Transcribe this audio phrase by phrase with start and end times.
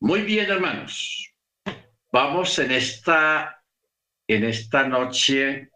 [0.00, 1.34] Muy bien, hermanos.
[2.12, 3.64] Vamos en esta,
[4.28, 5.70] en esta noche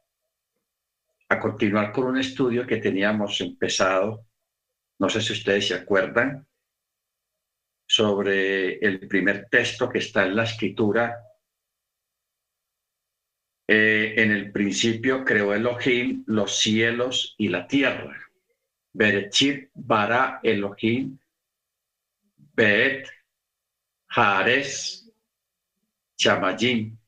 [1.29, 4.27] a continuar con un estudio que teníamos empezado,
[5.01, 6.47] no sé si ustedes se acuerdan,
[7.85, 11.19] sobre el primer texto que está en la escritura.
[13.67, 18.17] Eh, en el principio creó Elohim los cielos y la tierra.
[18.93, 21.19] Berechit bara Elohim
[22.55, 23.09] Bet
[24.15, 25.11] Haares
[26.19, 26.99] Chamayim.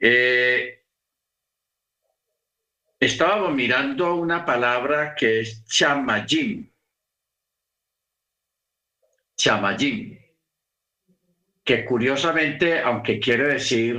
[0.00, 0.82] Eh,
[2.98, 6.72] estábamos mirando una palabra que es chamayim.
[9.36, 10.18] Chamayim.
[11.62, 13.96] Que curiosamente, aunque quiere decir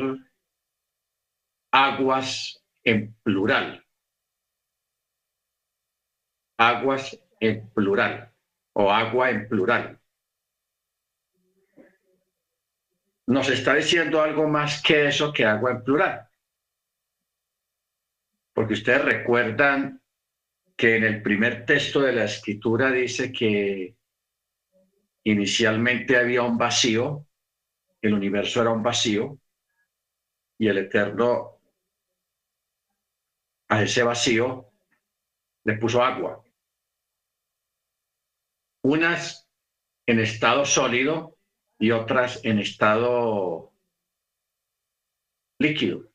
[1.72, 3.86] aguas en plural.
[6.58, 8.35] Aguas en plural
[8.78, 10.00] o agua en plural.
[13.28, 16.28] Nos está diciendo algo más que eso que agua en plural.
[18.54, 20.02] Porque ustedes recuerdan
[20.76, 23.96] que en el primer texto de la escritura dice que
[25.24, 27.26] inicialmente había un vacío,
[28.02, 29.40] el universo era un vacío,
[30.58, 31.60] y el Eterno
[33.70, 34.70] a ese vacío
[35.64, 36.45] le puso agua
[38.86, 39.50] unas
[40.06, 41.40] en estado sólido
[41.80, 43.74] y otras en estado
[45.60, 46.12] líquido.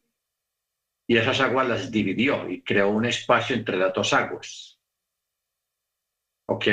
[1.08, 4.80] Y esas aguas las dividió y creó un espacio entre las dos aguas.
[6.46, 6.66] ¿Ok?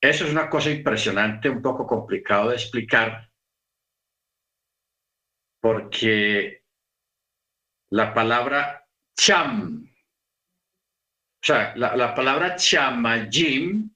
[0.00, 3.30] Eso es una cosa impresionante, un poco complicado de explicar,
[5.60, 6.64] porque
[7.90, 13.94] la palabra cham, o sea, la, la palabra chamayim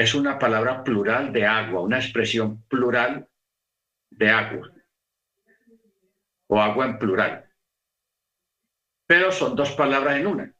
[0.00, 3.28] es una palabra plural de agua, una expresión plural
[4.08, 4.72] de agua
[6.48, 7.52] o agua en plural.
[9.06, 10.54] Pero son dos palabras en una.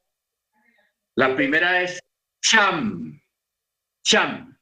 [1.16, 2.00] La primera es
[2.42, 3.18] cham,
[4.02, 4.58] cham.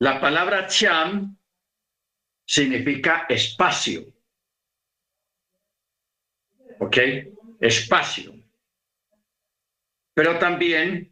[0.00, 1.34] La palabra cham
[2.44, 4.12] significa espacio.
[6.80, 6.98] ¿Ok?
[7.60, 8.34] Espacio.
[10.12, 11.11] Pero también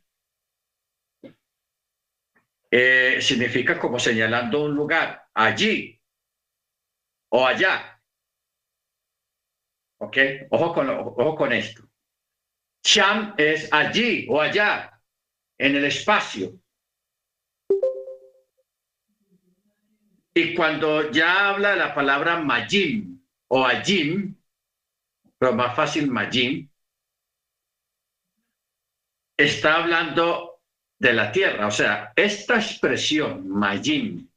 [2.70, 6.00] eh, significa como señalando un lugar, allí
[7.30, 8.00] o allá.
[9.98, 10.16] ¿Ok?
[10.50, 11.82] Ojo con, ojo con esto.
[12.82, 15.02] Cham es allí o allá,
[15.58, 16.58] en el espacio.
[20.32, 24.36] Y cuando ya habla la palabra majim o ajim,
[25.38, 26.70] pero más fácil majim,
[29.36, 30.49] está hablando
[31.00, 31.66] de la tierra.
[31.66, 34.28] O sea, esta expresión, Mayim,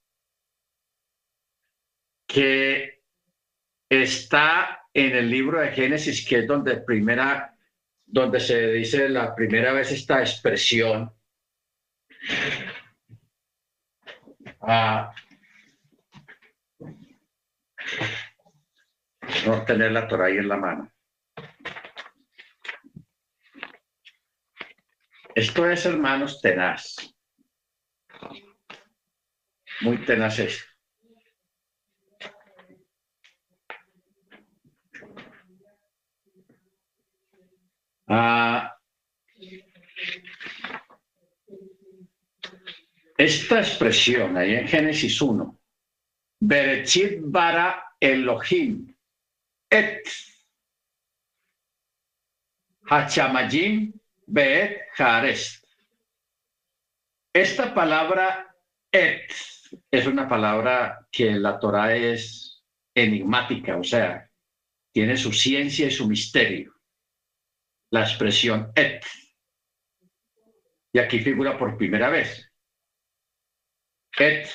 [2.25, 3.03] que
[3.89, 7.55] está en el libro de Génesis, que es donde primera,
[8.05, 11.13] donde se dice la primera vez esta expresión.
[14.65, 15.13] a
[19.45, 20.92] no tener la Torah ahí en la mano.
[25.35, 26.95] Esto es, hermanos, tenaz.
[29.81, 30.39] Muy tenaz.
[38.07, 38.77] Ah,
[43.17, 45.59] esta expresión ahí en Génesis 1,
[46.39, 48.93] Berechit bara Elohim,
[49.69, 50.03] et
[52.85, 53.93] Hachamayim
[54.27, 54.81] Bet.
[57.33, 58.55] Esta palabra
[58.91, 59.33] et
[59.89, 62.63] es una palabra que en la Torah es
[62.95, 64.29] enigmática, o sea,
[64.93, 66.75] tiene su ciencia y su misterio.
[67.91, 69.03] La expresión et.
[70.93, 72.51] Y aquí figura por primera vez.
[74.19, 74.47] Et,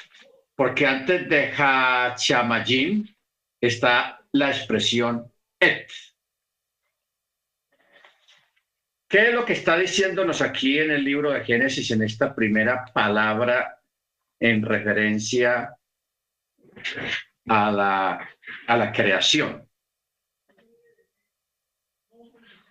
[0.55, 3.13] porque antes de Hachamayim
[3.61, 5.91] está la expresión et.
[9.09, 12.85] ¿Qué es lo que está diciéndonos aquí en el libro de Génesis, en esta primera
[12.93, 13.81] palabra
[14.39, 15.75] en referencia
[17.47, 18.29] a la,
[18.67, 19.67] a la creación?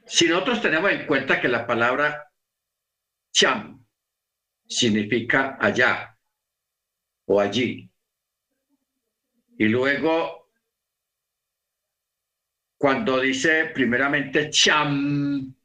[0.06, 2.32] Si nosotros tenemos en cuenta que la palabra
[3.34, 3.84] cham
[4.68, 6.16] significa allá
[7.26, 7.90] o allí,
[9.58, 10.52] y luego
[12.78, 15.57] cuando dice primeramente cham,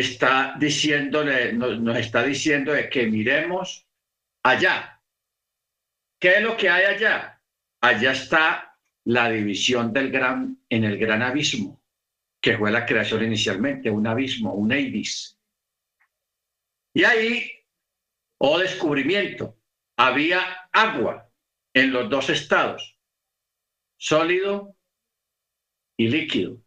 [0.00, 3.86] está diciéndole, nos, está diciendo que miremos
[4.42, 5.02] allá.
[6.18, 7.42] ¿Qué es lo que hay allá?
[7.80, 11.82] Allá está la división del gran, en el gran abismo,
[12.40, 15.38] que fue la creación inicialmente, un abismo, un Eidis.
[16.92, 17.50] Y ahí,
[18.38, 19.58] oh descubrimiento,
[19.96, 21.30] había agua
[21.72, 22.98] en los dos estados,
[23.96, 24.76] sólido
[25.96, 26.60] y líquido.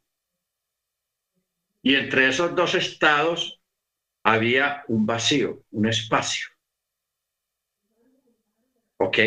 [1.84, 3.62] Y entre esos dos estados
[4.24, 6.48] había un vacío, un espacio.
[8.98, 9.18] ¿Ok?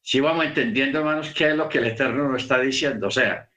[0.00, 3.08] Si vamos entendiendo, hermanos, qué es lo que el Eterno nos está diciendo.
[3.08, 3.50] O sea,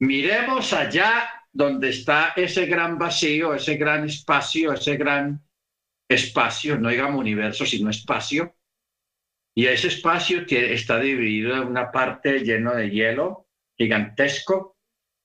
[0.00, 5.42] miremos allá donde está ese gran vacío, ese gran espacio, ese gran
[6.08, 8.54] espacio, no digamos universo, sino espacio.
[9.54, 13.48] Y ese espacio está dividido en una parte lleno de hielo
[13.78, 14.75] gigantesco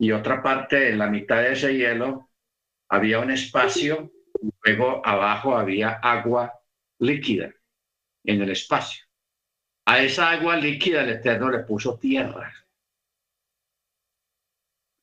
[0.02, 2.32] y otra parte, en la mitad de ese hielo,
[2.90, 4.12] había un espacio,
[4.64, 6.60] luego abajo había agua
[6.98, 7.54] líquida
[8.24, 9.06] en el espacio.
[9.86, 12.52] A esa agua líquida el Eterno le puso tierra.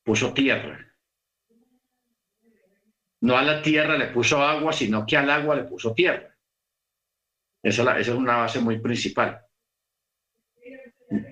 [0.02, 0.92] Puso tierra.
[3.20, 6.36] No a la tierra le puso agua, sino que al agua le puso tierra.
[7.62, 9.46] Esa, es una base muy principal.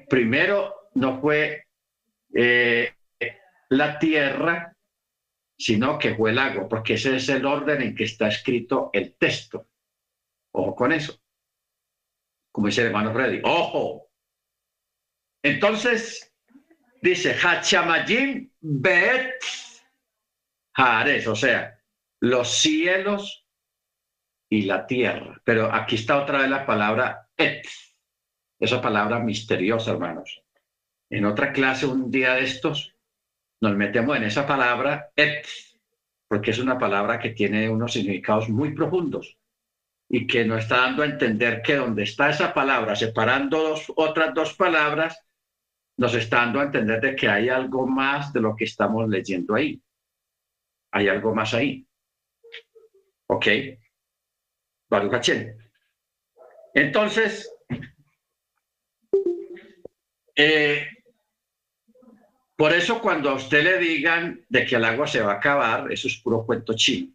[0.09, 1.67] Primero no fue
[2.33, 2.96] eh,
[3.71, 4.77] la tierra,
[5.59, 9.15] sino que fue el agua, porque ese es el orden en que está escrito el
[9.15, 9.69] texto.
[10.53, 11.21] Ojo con eso.
[12.53, 14.09] Como dice el hermano Freddy, ojo.
[15.43, 16.35] Entonces,
[17.03, 19.43] dice, Hachamayim Bet
[20.75, 21.81] Haares, o sea,
[22.21, 23.47] los cielos
[24.51, 25.41] y la tierra.
[25.45, 27.67] Pero aquí está otra vez la palabra et,
[28.59, 30.43] esa palabra misteriosa, hermanos.
[31.11, 32.96] En otra clase, un día de estos,
[33.61, 35.47] nos metemos en esa palabra et,
[36.29, 39.39] porque es una palabra que tiene unos significados muy profundos
[40.09, 44.35] y que nos está dando a entender que donde está esa palabra, separando dos, otras
[44.35, 45.21] dos palabras,
[45.97, 49.55] nos está dando a entender de que hay algo más de lo que estamos leyendo
[49.55, 49.83] ahí.
[50.93, 51.87] Hay algo más ahí.
[53.29, 53.47] ¿Ok?
[54.89, 55.29] Baruch
[56.75, 57.51] Entonces,
[60.37, 60.96] eh,
[62.57, 65.93] por eso cuando a usted le digan de que el agua se va a acabar,
[65.93, 67.13] eso es puro cuento chino.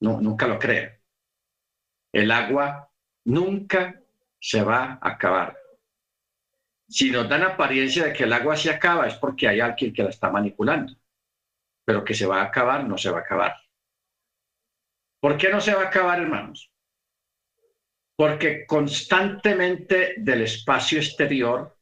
[0.00, 1.00] No, nunca lo crea.
[2.12, 2.90] El agua
[3.24, 4.02] nunca
[4.38, 5.56] se va a acabar.
[6.88, 10.02] Si nos dan apariencia de que el agua se acaba es porque hay alguien que
[10.02, 10.94] la está manipulando.
[11.84, 13.56] Pero que se va a acabar, no se va a acabar.
[15.20, 16.70] ¿Por qué no se va a acabar, hermanos?
[18.16, 21.75] Porque constantemente del espacio exterior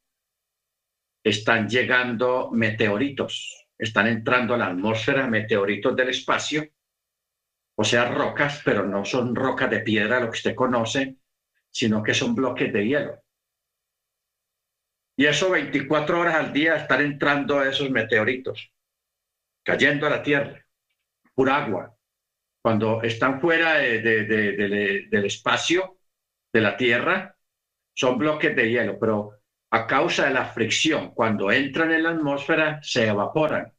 [1.25, 6.69] están llegando meteoritos, están entrando a la atmósfera meteoritos del espacio,
[7.77, 11.17] o sea, rocas, pero no son rocas de piedra, lo que usted conoce,
[11.71, 13.21] sino que son bloques de hielo.
[15.17, 18.71] Y eso 24 horas al día están entrando esos meteoritos,
[19.65, 20.65] cayendo a la Tierra,
[21.35, 21.97] pura agua.
[22.61, 25.99] Cuando están fuera del espacio
[26.53, 27.37] de la Tierra,
[27.95, 29.44] son bloques de hielo, pero
[29.75, 33.73] a causa de la fricción, cuando entran en la atmósfera, se evaporan.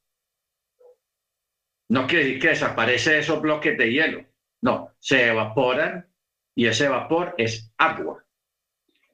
[1.87, 4.25] No quiere decir que desaparece esos bloques de hielo.
[4.61, 6.13] No, se evaporan
[6.53, 8.25] y ese vapor es agua.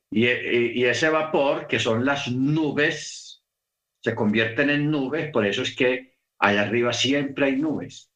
[0.10, 3.44] Y, y, ese vapor, que son las nubes,
[4.04, 8.12] se convierten en nubes, por eso es que allá arriba siempre hay nubes.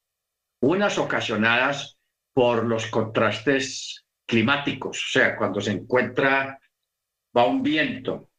[0.60, 2.00] Unas ocasionadas
[2.34, 6.60] por los contrastes climáticos, o sea, cuando se encuentra,
[7.38, 8.31] va un viento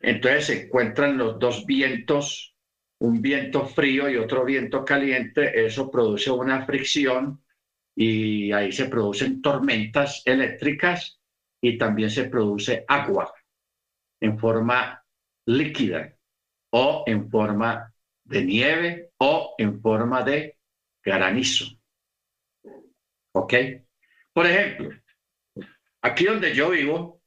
[0.00, 2.54] entonces se encuentran los dos vientos,
[3.00, 7.42] un viento frío y otro viento caliente, eso produce una fricción
[7.94, 11.20] y ahí se producen tormentas eléctricas
[11.60, 13.32] y también se produce agua
[14.20, 15.04] en forma
[15.46, 16.16] líquida
[16.70, 17.92] o en forma
[18.24, 20.58] de nieve o en forma de
[21.02, 21.66] granizo.
[23.32, 23.54] ¿Ok?
[24.32, 24.90] Por ejemplo,
[26.02, 27.17] aquí donde yo vivo,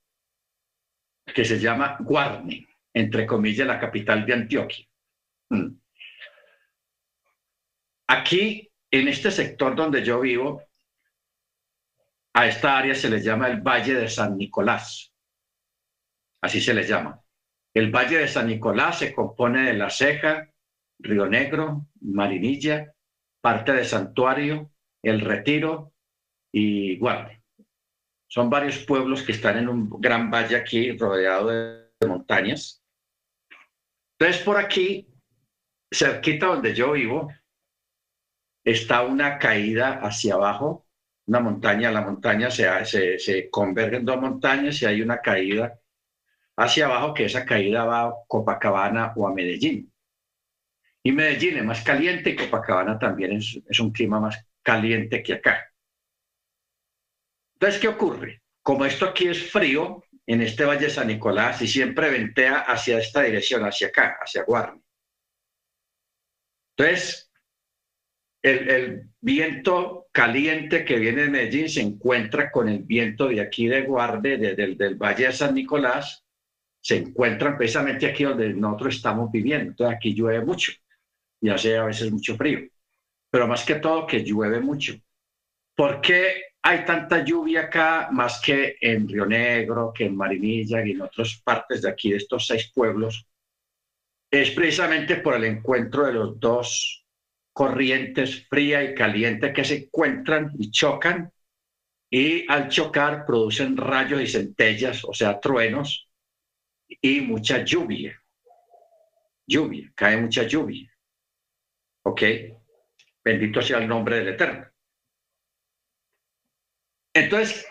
[1.34, 4.86] que se llama Guarne, entre comillas, la capital de Antioquia.
[5.50, 5.70] Mm.
[8.08, 10.62] Aquí, en este sector donde yo vivo,
[12.34, 15.14] a esta área se le llama el Valle de San Nicolás.
[16.42, 17.22] Así se le llama.
[17.74, 20.50] El Valle de San Nicolás se compone de La Ceja,
[21.00, 22.94] Río Negro, Marinilla,
[23.42, 24.72] parte de Santuario,
[25.02, 25.94] El Retiro
[26.52, 27.41] y Guarne.
[28.32, 32.82] Son varios pueblos que están en un gran valle aquí rodeado de montañas.
[34.18, 35.06] Entonces por aquí
[35.92, 37.30] cerquita donde yo vivo,
[38.64, 40.88] está una caída hacia abajo,
[41.26, 45.78] una montaña, la montaña se, se, se convergen dos montañas y hay una caída
[46.56, 49.92] hacia abajo, que esa caída va a Copacabana o a Medellín.
[51.04, 55.34] Y Medellín es más caliente y Copacabana también es, es un clima más caliente que
[55.34, 55.71] acá.
[57.62, 58.42] Entonces, ¿qué ocurre?
[58.64, 63.22] Como esto aquí es frío, en este Valle San Nicolás, y siempre ventea hacia esta
[63.22, 64.82] dirección, hacia acá, hacia Guarne.
[66.76, 67.32] Entonces,
[68.42, 73.84] el, viento caliente que viene de Medellín se encuentra con el viento de aquí de
[73.84, 76.26] Guarde, del Valle de San Nicolás,
[76.82, 79.70] se encuentran precisamente aquí donde nosotros estamos viviendo.
[79.70, 80.72] Entonces aquí llueve mucho
[81.40, 82.68] y hace a veces mucho frío,
[83.30, 84.96] pero más que todo que llueve mucho.
[85.76, 90.92] ¿Por qué hay tanta lluvia acá más que en Río Negro, que en Marinilla y
[90.92, 93.28] en otras partes de aquí, de estos seis pueblos?
[94.30, 97.06] Es precisamente por el encuentro de los dos
[97.54, 101.32] corrientes fría y caliente que se encuentran y chocan
[102.10, 106.10] y al chocar producen rayos y centellas, o sea, truenos
[106.88, 108.22] y mucha lluvia.
[109.48, 110.92] Lluvia, cae mucha lluvia.
[112.04, 112.22] ¿Ok?
[113.24, 114.71] Bendito sea el nombre del Eterno.
[117.14, 117.66] Entonces,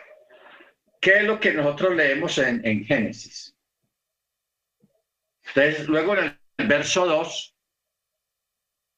[1.01, 3.57] ¿qué es lo que nosotros leemos en, Génesis?
[5.49, 7.57] Entonces, luego en el verso 2,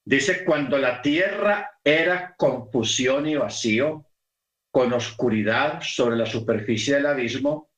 [0.04, 4.06] Dice, cuando la tierra era confusión y vacío,
[4.70, 7.70] con oscuridad sobre la superficie del abismo,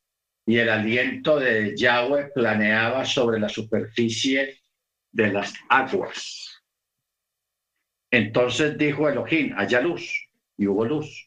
[0.47, 4.59] y el aliento de Yahweh planeaba sobre la superficie
[5.11, 6.63] de las aguas.
[8.11, 11.24] Entonces dijo Elohim, haya luz, y hubo luz.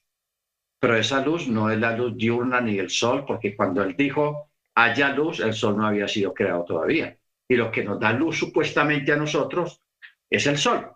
[0.81, 4.51] Pero esa luz no es la luz diurna ni el sol, porque cuando él dijo,
[4.75, 7.19] haya luz, el sol no había sido creado todavía.
[7.49, 9.83] Y lo que nos da luz supuestamente a nosotros
[10.31, 10.93] es el sol.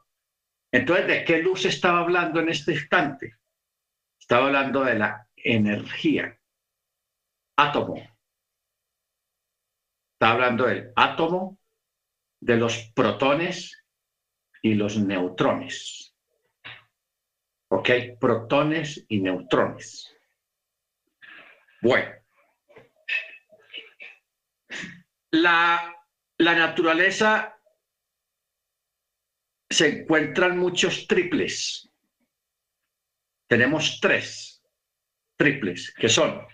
[0.71, 3.37] Entonces, ¿de qué luz estaba hablando en este instante?
[4.19, 6.39] Estaba hablando de la energía,
[7.57, 7.97] átomo.
[10.15, 11.59] Está hablando del átomo,
[12.41, 13.85] de los protones
[14.63, 16.12] y los neutrones.
[17.75, 17.89] ¿Ok?
[18.21, 20.15] Protones y neutrones.
[21.81, 22.13] Bueno.
[25.31, 25.97] La,
[26.37, 27.59] la naturaleza
[29.71, 31.91] se encuentran muchos triples.
[33.49, 34.63] Tenemos tres
[35.39, 36.47] triples, que son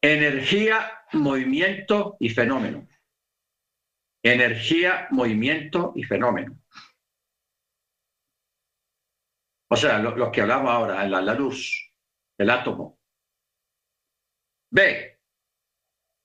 [0.00, 2.88] energía, movimiento y fenómeno.
[4.22, 6.61] Energía, movimiento y fenómeno.
[9.72, 11.92] O sea, lo, que hablamos ahora, la, la luz,
[12.38, 12.98] el átomo.
[14.70, 15.18] B,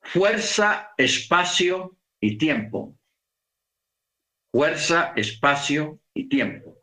[0.01, 2.97] fuerza, espacio y tiempo
[4.57, 6.79] fuerza, espacio y tiempo.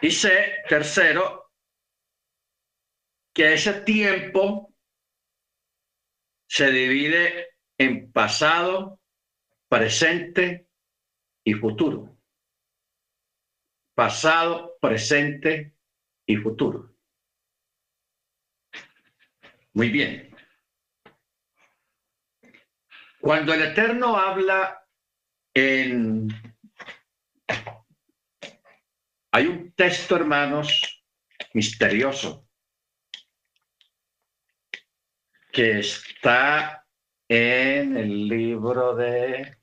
[0.00, 1.52] Y sé, tercero,
[3.34, 4.74] que ese tiempo
[6.48, 8.98] se divide en pasado,
[9.68, 10.68] presente
[11.44, 12.16] y futuro.
[13.94, 15.74] Pasado, presente
[16.26, 16.94] y futuro.
[19.74, 20.34] Muy bien.
[23.20, 24.80] Cuando el Eterno habla
[29.32, 31.04] hay un texto, hermanos,
[31.52, 32.48] misterioso,
[35.52, 36.86] que está
[37.28, 39.59] en el libro de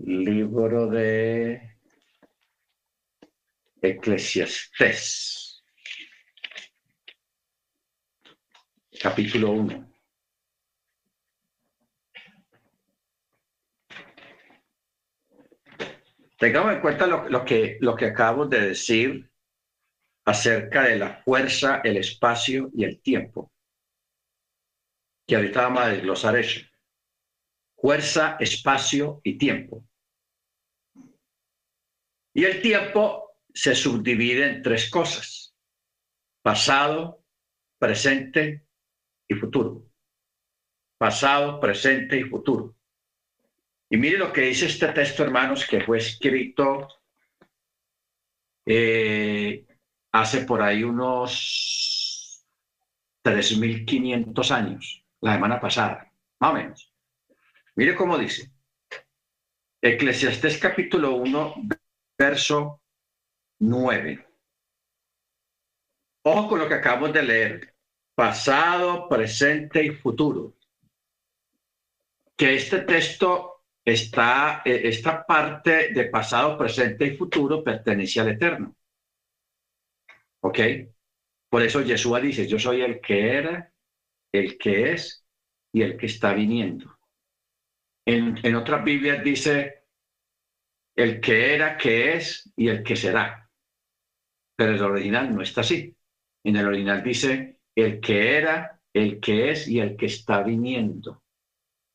[0.00, 1.76] libro de
[3.82, 5.62] Eclesiastés,
[9.00, 9.88] capítulo 1.
[16.38, 19.28] Tengamos en cuenta lo, que, lo que acabo de decir
[20.24, 23.50] acerca de la fuerza, el espacio y el tiempo.
[25.26, 26.60] Que ahorita vamos a desglosar eso.
[27.76, 29.87] Fuerza, espacio y tiempo.
[32.34, 35.54] Y el tiempo se subdivide en tres cosas,
[36.42, 37.24] pasado,
[37.78, 38.64] presente
[39.26, 39.86] y futuro.
[40.98, 42.74] Pasado, presente y futuro.
[43.90, 46.88] Y mire lo que dice este texto, hermanos, que fue escrito
[48.66, 49.66] eh,
[50.12, 52.44] hace por ahí unos
[53.24, 56.92] 3.500 años, la semana pasada, más o menos.
[57.76, 58.52] Mire cómo dice.
[59.80, 61.54] Eclesiastés capítulo 1,
[62.18, 62.82] verso
[63.60, 64.26] 9.
[66.24, 67.74] Ojo con lo que acabamos de leer.
[68.14, 70.56] Pasado, presente y futuro.
[72.36, 78.76] Que este texto está, eh, esta parte de pasado, presente y futuro pertenece al Eterno.
[80.40, 80.58] ¿Ok?
[81.48, 83.72] Por eso Yeshua dice, yo soy el que era,
[84.32, 85.24] el que es
[85.72, 86.98] y el que está viniendo.
[88.04, 89.77] En, en otras Biblias dice,
[90.98, 93.48] el que era, que es y el que será.
[94.56, 95.96] Pero el original no está así.
[96.42, 101.22] En el original dice el que era, el que es y el que está viniendo.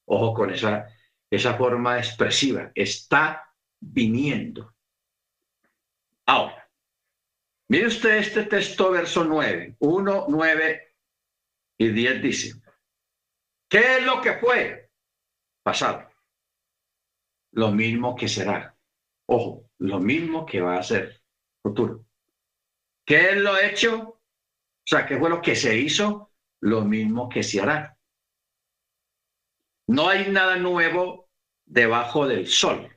[0.06, 0.88] Ojo con esa,
[1.30, 2.72] esa forma expresiva.
[2.74, 4.74] Está viniendo.
[6.26, 6.70] Ahora,
[7.68, 10.96] mire usted este texto, verso 9, 1, 9
[11.78, 12.54] y 10 dice,
[13.68, 14.92] ¿qué es lo que fue?
[15.62, 16.10] Pasado.
[17.52, 18.73] Lo mismo que será.
[19.28, 21.24] Ojo, lo mismo que va a ser
[21.62, 22.06] futuro.
[23.06, 24.00] ¿Qué es lo hecho?
[24.00, 26.32] O sea, ¿qué fue lo que se hizo?
[26.62, 27.98] Lo mismo que se hará.
[29.88, 31.30] No hay nada nuevo
[31.66, 32.90] debajo del sol.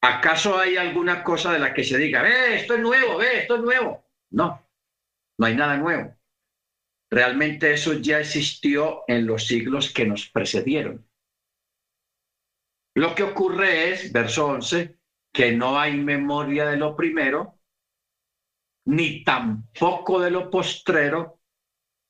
[0.00, 3.56] ¿Acaso hay alguna cosa de la que se diga, ve, esto es nuevo, ve, esto
[3.56, 4.04] es nuevo?
[4.30, 4.64] No,
[5.38, 6.16] no hay nada nuevo.
[7.10, 11.07] Realmente eso ya existió en los siglos que nos precedieron.
[12.98, 14.98] Lo que ocurre es, verso 11,
[15.32, 17.60] que no hay memoria de lo primero,
[18.86, 21.40] ni tampoco de lo postrero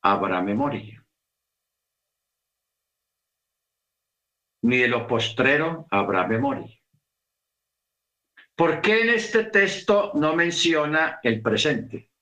[0.03, 1.07] habrá memoria.
[4.63, 6.75] Ni de lo postrero habrá memoria.
[8.57, 12.13] ¿Por qué en este texto no menciona el presente?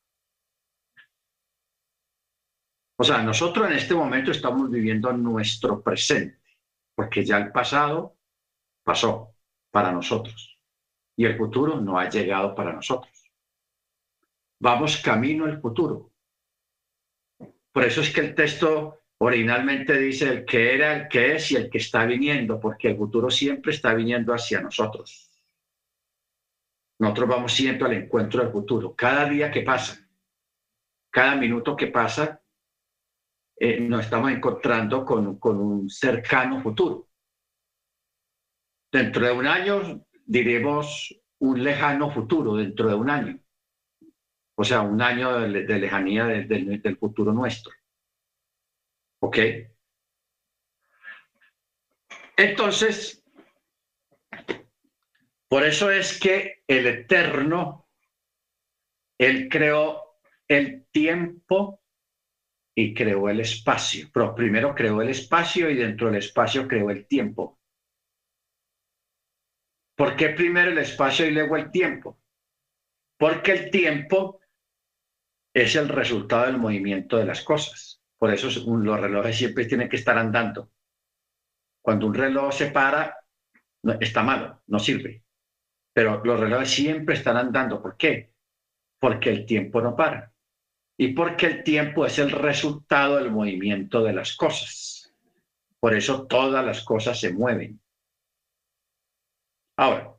[2.99, 6.59] O sea, nosotros en este momento estamos viviendo nuestro presente,
[6.97, 8.16] porque ya el pasado
[8.87, 9.35] pasó
[9.73, 10.59] para nosotros
[11.17, 13.13] y el futuro no ha llegado para nosotros.
[14.61, 16.13] Vamos camino al futuro.
[17.73, 21.57] Por eso es que el texto originalmente dice el que era, el que es y
[21.57, 25.31] el que está viniendo, porque el futuro siempre está viniendo hacia nosotros.
[27.01, 28.95] Nosotros vamos siempre al encuentro del futuro.
[28.95, 29.99] Cada día que pasa,
[31.11, 32.41] cada minuto que pasa,
[33.59, 37.06] eh, nos estamos encontrando con, con un cercano futuro.
[38.93, 43.41] Dentro de un año diremos un lejano futuro, dentro de un año
[44.57, 47.73] o sea, un año de, lejanía del futuro nuestro.
[49.21, 49.39] ¿Ok?
[52.37, 53.23] Entonces,
[55.49, 57.89] por eso es que el Eterno,
[59.19, 60.19] Él creó
[60.49, 61.83] el tiempo
[62.75, 64.09] y creó el espacio.
[64.13, 67.56] Pero primero creó el espacio y dentro del espacio creó el tiempo.
[69.97, 72.21] ¿Por qué primero el espacio y luego el tiempo?
[73.19, 74.41] Porque el tiempo
[75.55, 78.03] es el resultado del movimiento de las cosas.
[78.19, 80.71] Por eso los relojes siempre tienen que estar andando.
[81.81, 83.17] Cuando un reloj se para,
[84.01, 85.23] está malo, no sirve.
[85.95, 87.81] Pero los relojes siempre están andando.
[87.81, 88.35] ¿Por qué?
[88.99, 90.31] Porque el tiempo no para.
[90.99, 95.15] Y porque el tiempo es el resultado del movimiento de las cosas.
[95.81, 97.81] Por eso todas las cosas se mueven.
[99.77, 100.17] Ahora,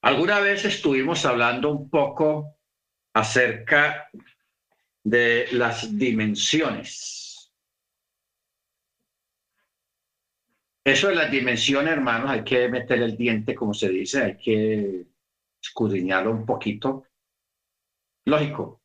[0.00, 2.56] alguna vez estuvimos hablando un poco
[3.12, 4.08] acerca
[5.04, 7.52] de las dimensiones.
[10.82, 15.06] Eso de las dimensiones, hermanos, hay que meter el diente, como se dice, hay que
[15.62, 17.04] escudriñarlo un poquito.
[18.24, 18.82] Lógico,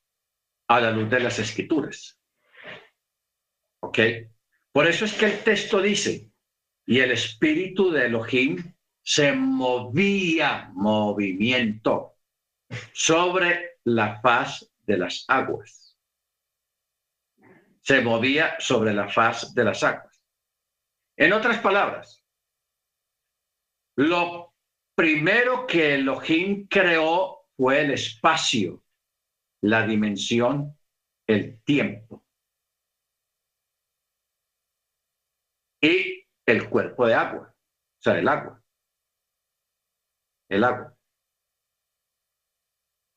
[0.67, 2.19] a la luz de las escrituras.
[3.79, 3.99] ¿Ok?
[4.73, 6.33] Por eso es que el texto dice,
[6.85, 8.72] y el espíritu de Elohim
[9.03, 12.17] se movía, movimiento,
[12.93, 15.97] sobre la faz de las aguas.
[17.81, 20.23] Se movía sobre la faz de las aguas.
[21.17, 22.23] En otras palabras,
[23.97, 24.55] lo
[24.95, 28.83] primero que Elohim creó fue el espacio,
[29.61, 30.77] la dimensión,
[31.27, 32.25] el tiempo.
[35.81, 38.62] Y el cuerpo de agua, o sea, el agua.
[40.53, 40.95] El agua.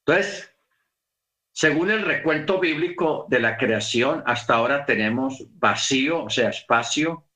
[0.06, 0.56] Entonces,
[1.52, 7.28] según el recuento bíblico de la creación, hasta ahora tenemos vacío, o sea, espacio,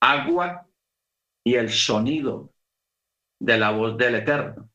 [0.00, 0.66] agua
[1.44, 2.54] y el sonido
[3.38, 4.70] de la voz del Eterno,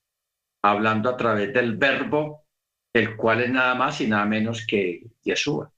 [0.64, 2.46] hablando a través del verbo,
[2.94, 5.74] el cual es nada más y nada menos que Yeshua.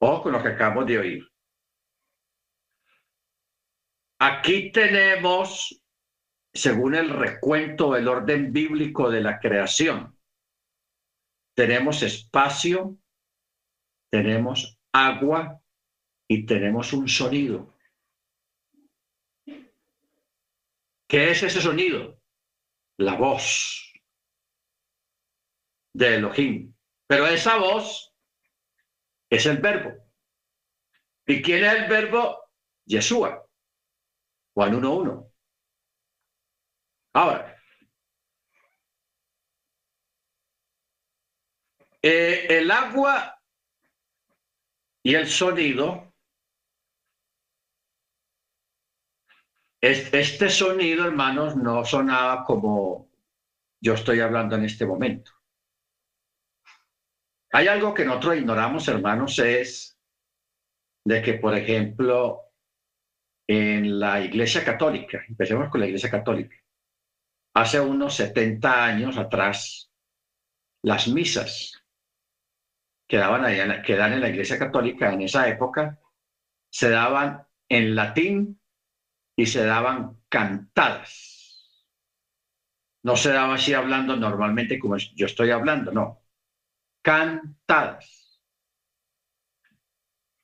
[0.00, 1.28] Ojo con lo que acabamos de oír.
[4.20, 5.82] Aquí tenemos,
[6.52, 10.18] según el recuento, el orden bíblico de la creación
[11.58, 12.96] tenemos espacio,
[14.12, 15.60] tenemos agua
[16.28, 17.74] y tenemos un sonido.
[21.08, 22.22] ¿Qué es ese sonido?
[22.96, 23.92] La voz
[25.92, 26.72] de Elohim.
[27.08, 28.14] Pero esa voz
[29.28, 29.98] es el verbo.
[31.26, 32.38] ¿Y quién es el verbo?
[32.86, 33.44] Yeshua.
[34.54, 35.27] Juan 1.1.
[37.18, 37.60] Ahora,
[42.00, 43.42] eh, el agua
[45.02, 46.14] y el sonido,
[49.80, 53.10] este sonido, hermanos, no sonaba como
[53.80, 55.32] yo estoy hablando en este momento.
[57.50, 59.98] Hay algo que nosotros ignoramos, hermanos, es
[61.04, 62.42] de que, por ejemplo,
[63.48, 66.54] en la Iglesia Católica, empecemos con la Iglesia Católica,
[67.58, 69.90] hace unos 70 años atrás,
[70.84, 71.82] las misas
[73.08, 75.98] que, daban dan en la Iglesia Católica en esa época
[76.70, 78.60] se daban en latín
[79.36, 81.84] y se daban cantadas.
[83.02, 86.22] No se daba así hablando normalmente como yo estoy hablando, no.
[87.02, 88.40] Cantadas.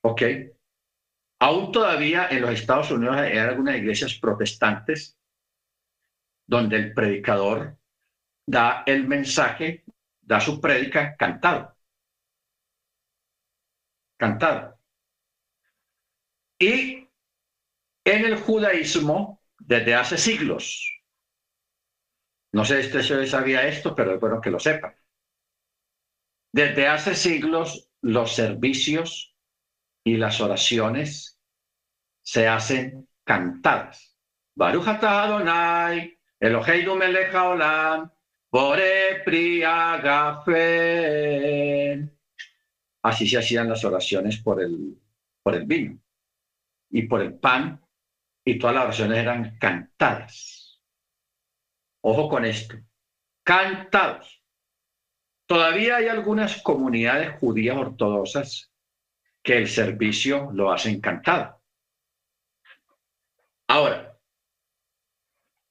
[0.02, 0.22] ¿Ok?
[1.38, 5.16] Aún todavía en los Estados Unidos hay algunas iglesias protestantes
[6.46, 7.78] donde el predicador
[8.46, 9.84] da el mensaje,
[10.20, 11.76] da su prédica cantado.
[14.16, 14.78] Cantado.
[16.58, 17.08] Y
[18.04, 20.90] en el judaísmo, desde hace siglos,
[22.52, 24.94] no sé si usted sabía esto, pero es bueno que lo sepa.
[26.52, 29.34] Desde hace siglos, los servicios
[30.04, 31.40] y las oraciones
[32.22, 34.16] se hacen cantadas.
[34.54, 38.10] Baruch Adonai, Eloheinu melech haolam,
[38.52, 39.24] bore
[43.02, 45.00] Así se hacían las oraciones por el,
[45.42, 45.98] por el vino
[46.90, 47.80] y por el pan,
[48.44, 50.82] y todas las oraciones eran cantadas.
[52.02, 52.76] Ojo con esto,
[53.42, 54.44] cantados.
[55.46, 58.70] Todavía hay algunas comunidades judías ortodoxas
[59.42, 61.62] que el servicio lo hacen cantado.
[63.66, 64.13] Ahora,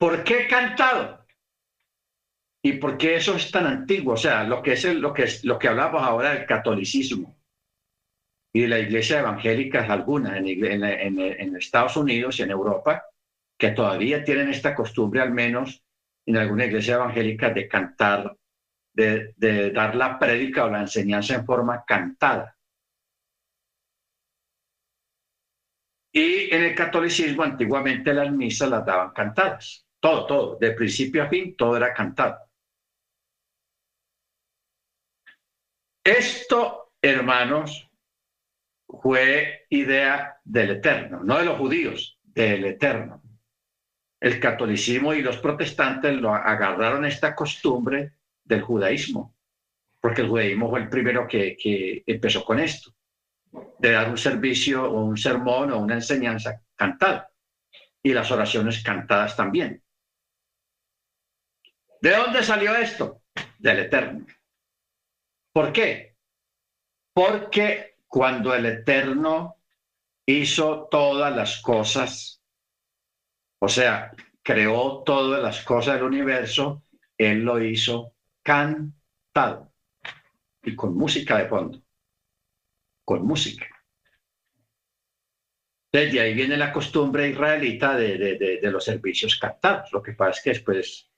[0.03, 1.25] ¿por qué cantado?
[2.61, 4.15] ¿Y por qué eso es tan antiguo?
[4.15, 7.39] O sea, lo que es lo que es lo que hablamos ahora del catolicismo
[8.51, 10.45] y de la iglesia evangélica algunas en,
[10.83, 13.05] en, Estados Unidos y en Europa
[13.57, 15.81] que todavía tienen esta costumbre, al menos
[16.25, 18.35] en alguna iglesia evangélica, de cantar,
[18.93, 22.57] de, de dar la prédica o la enseñanza en forma cantada.
[26.11, 29.83] Y en el catolicismo antiguamente las misas las daban cantadas.
[30.03, 32.37] Todo, todo, de principio a fin, todo era cantado.
[36.03, 37.89] Esto, hermanos,
[39.01, 43.23] fue idea del Eterno, no de los judíos, del Eterno.
[44.19, 49.37] El catolicismo y los protestantes lo agarraron esta costumbre del judaísmo,
[50.01, 52.93] porque el judaísmo fue el primero que, que empezó con esto
[53.79, 57.29] de dar un servicio o un sermón o una enseñanza cantada
[58.03, 59.82] y las oraciones cantadas también.
[62.03, 63.21] ¿De dónde salió esto?
[63.57, 64.25] Del Eterno.
[65.53, 66.17] ¿Por qué?
[67.13, 69.55] Porque cuando el Eterno
[70.25, 72.43] hizo todas las cosas,
[73.57, 74.11] o sea,
[74.41, 76.83] creó todas las cosas del universo,
[77.17, 79.71] Él lo hizo cantado
[80.61, 81.81] y con música de fondo
[83.05, 83.65] con música.
[85.89, 89.89] Desde ahí viene la costumbre israelita de, los servicios cantados.
[89.93, 91.12] Lo que pasa es que después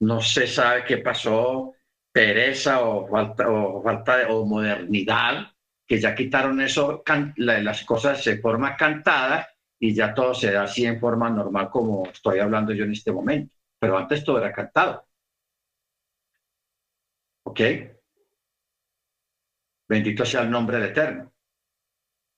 [0.00, 1.74] no se sabe qué pasó,
[2.12, 5.52] pereza o falta, o falta de, o modernidad,
[5.86, 7.02] que ya quitaron eso,
[7.36, 9.48] las cosas de forma cantada
[9.80, 13.12] y ya todo se da así en forma normal como estoy hablando yo en este
[13.12, 13.54] momento.
[13.78, 15.06] Pero antes todo era cantado.
[17.44, 17.60] ¿Ok?
[19.88, 21.32] Bendito sea el nombre del Eterno.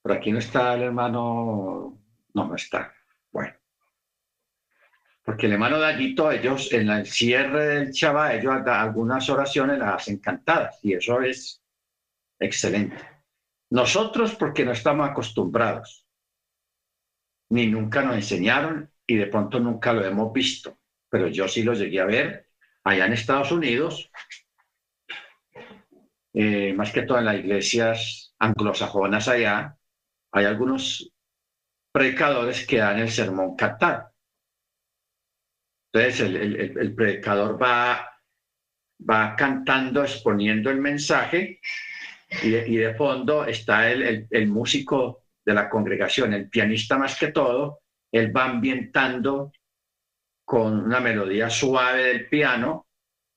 [0.02, 1.98] Por aquí no está el hermano,
[2.34, 2.94] no, no está.
[5.30, 10.18] Porque el hermano Dallito, ellos en el cierre del Shabbat, ellos algunas oraciones las hacen
[10.18, 11.62] cantadas y eso es
[12.40, 12.96] excelente.
[13.70, 16.04] Nosotros porque no estamos acostumbrados,
[17.50, 21.74] ni nunca nos enseñaron y de pronto nunca lo hemos visto, pero yo sí lo
[21.74, 22.48] llegué a ver
[22.82, 24.10] allá en Estados Unidos,
[26.34, 29.78] eh, más que todo en las iglesias anglosajonas allá,
[30.32, 31.12] hay algunos
[31.92, 34.09] predicadores que dan el sermón cantado.
[35.92, 41.60] Entonces el, predicador va cantando, exponiendo el mensaje
[42.42, 47.80] y de, fondo está el, el, músico de la congregación, el pianista más que todo,
[48.12, 49.52] él va ambientando
[50.44, 52.86] con una melodía suave del piano,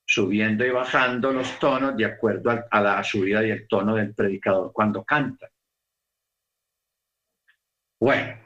[0.05, 4.71] subiendo y bajando los tonos de acuerdo a, la subida y el tono del predicador
[4.73, 5.49] cuando canta.
[7.99, 8.37] Bueno,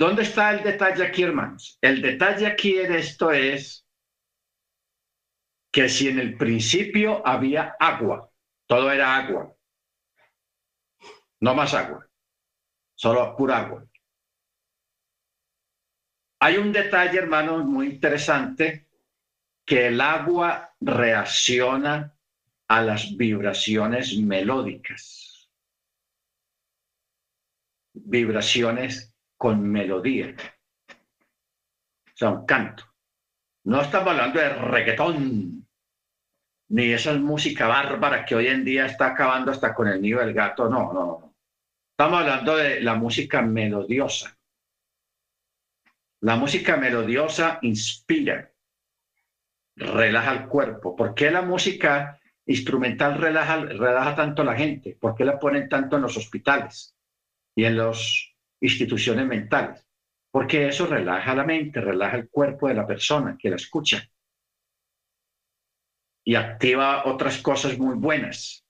[0.00, 1.76] ¿dónde está el detalle aquí, hermanos?
[1.82, 3.86] El detalle aquí en esto es
[5.70, 8.32] que si en el principio había agua,
[8.66, 9.54] todo era agua,
[11.40, 12.08] no más agua,
[12.94, 13.86] solo pura agua.
[16.40, 18.88] Hay un detalle, hermanos, muy interesante,
[19.66, 22.16] que el agua reacciona
[22.68, 25.50] a las vibraciones melódicas,
[27.92, 29.09] vibraciones
[29.40, 32.84] con melodía, o sea, un canto.
[33.64, 35.66] No estamos hablando de reggaetón,
[36.68, 40.34] ni esa música bárbara que hoy en día está acabando hasta con el nido del
[40.34, 41.34] gato, no, no, no.
[41.90, 44.38] Estamos hablando de la música melodiosa.
[46.20, 48.52] La música melodiosa inspira,
[49.74, 50.94] relaja el cuerpo.
[50.94, 54.98] ¿Por qué la música instrumental relaja, relaja tanto a la gente?
[55.00, 56.94] ¿Por qué la ponen tanto en los hospitales
[57.54, 58.29] y en las
[58.60, 59.86] instituciones mentales?
[60.30, 64.08] Porque eso relaja la mente, relaja el cuerpo de la persona que la escucha
[66.24, 68.64] y activa otras cosas muy buenas.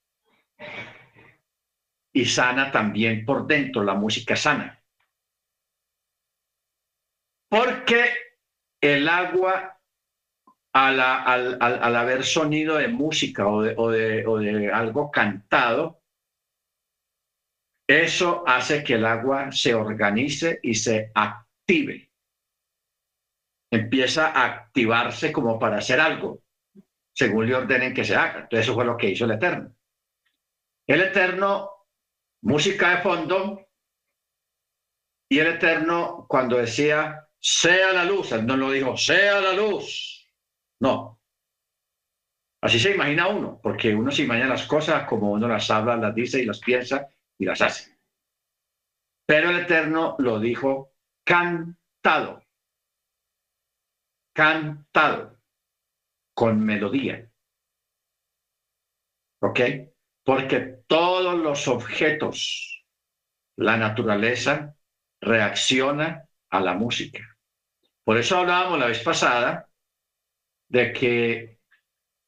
[2.13, 4.83] Y sana también por dentro, la música sana.
[7.49, 8.09] Porque
[8.81, 9.79] el agua,
[10.73, 16.00] al, al, haber sonido de música o de, o de algo cantado,
[17.91, 22.09] eso hace que el agua se organice y se active.
[23.71, 26.41] Empieza a activarse como para hacer algo
[27.13, 28.41] según le ordenen que se haga.
[28.41, 29.75] Entonces eso fue lo que hizo el Eterno.
[30.87, 31.69] El Eterno,
[32.41, 33.67] música de fondo,
[35.29, 40.27] y el Eterno cuando decía, sea la luz, no lo dijo, sea la luz.
[40.79, 41.19] No.
[42.61, 46.13] Así se imagina uno, porque uno se imagina las cosas como uno las habla, las
[46.13, 47.07] dice y las piensa
[47.41, 47.97] y las hace.
[49.25, 50.93] Pero el Eterno lo dijo
[51.25, 52.43] cantado.
[54.31, 55.39] Cantado
[56.35, 57.27] con melodía.
[59.41, 59.59] ¿Ok?
[60.23, 62.85] Porque todos los objetos,
[63.55, 64.75] la naturaleza,
[65.19, 67.37] reacciona a la música.
[68.03, 69.67] Por eso hablábamos la vez pasada
[70.69, 71.59] de que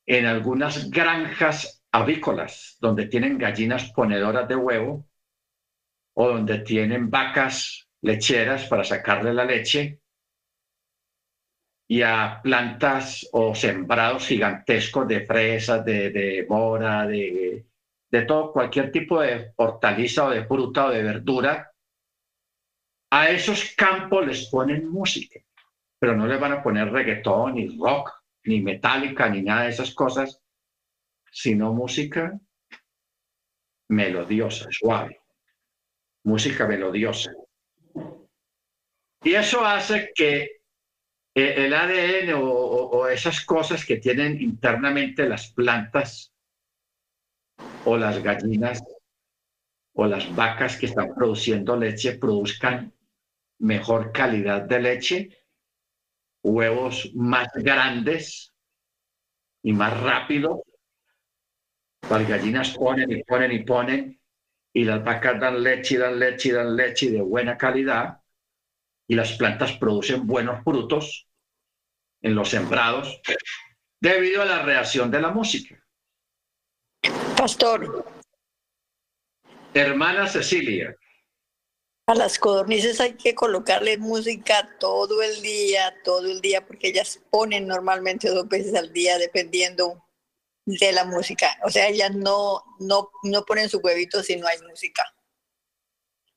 [0.07, 5.07] en algunas granjas avícolas, donde tienen gallinas ponedoras de huevo
[6.15, 10.01] o donde tienen vacas lecheras para sacarle la leche,
[11.87, 17.65] y a plantas o sembrados gigantescos de fresas, de, mora, de,
[18.09, 21.71] de todo, cualquier tipo de hortaliza o de fruta o de verdura,
[23.11, 25.39] a esos campos les ponen música,
[25.99, 28.11] pero no les van a poner reggaetón, ni rock,
[28.45, 30.42] ni metálica, ni nada de esas cosas,
[31.33, 32.39] sino música
[33.89, 35.19] melodiosa, suave,
[36.23, 37.33] música melodiosa.
[39.23, 40.43] Y eso hace que
[41.33, 46.31] eh, el ADN o, esas cosas que tienen internamente las plantas
[47.85, 48.83] o las gallinas
[49.93, 52.93] o las vacas que están produciendo leche produzcan
[53.59, 55.37] mejor calidad de leche,
[56.43, 58.53] huevos más grandes
[59.63, 60.63] y más rápido.
[62.09, 64.21] Las gallinas ponen y ponen y ponen
[64.73, 68.19] y las vacas dan leche y dan leche y dan leche de buena calidad
[69.07, 71.27] y las plantas producen buenos frutos
[72.21, 73.21] en los sembrados
[73.99, 75.81] debido a la reacción de la música.
[77.37, 78.05] Pastor.
[79.73, 80.95] Hermana Cecilia.
[82.07, 87.21] A las codornices hay que colocarle música todo el día, todo el día, porque ellas
[87.29, 90.03] ponen normalmente dos veces al día dependiendo
[90.65, 91.57] de la música.
[91.65, 95.03] O sea, ellas no, no, no ponen sus huevitos si no hay música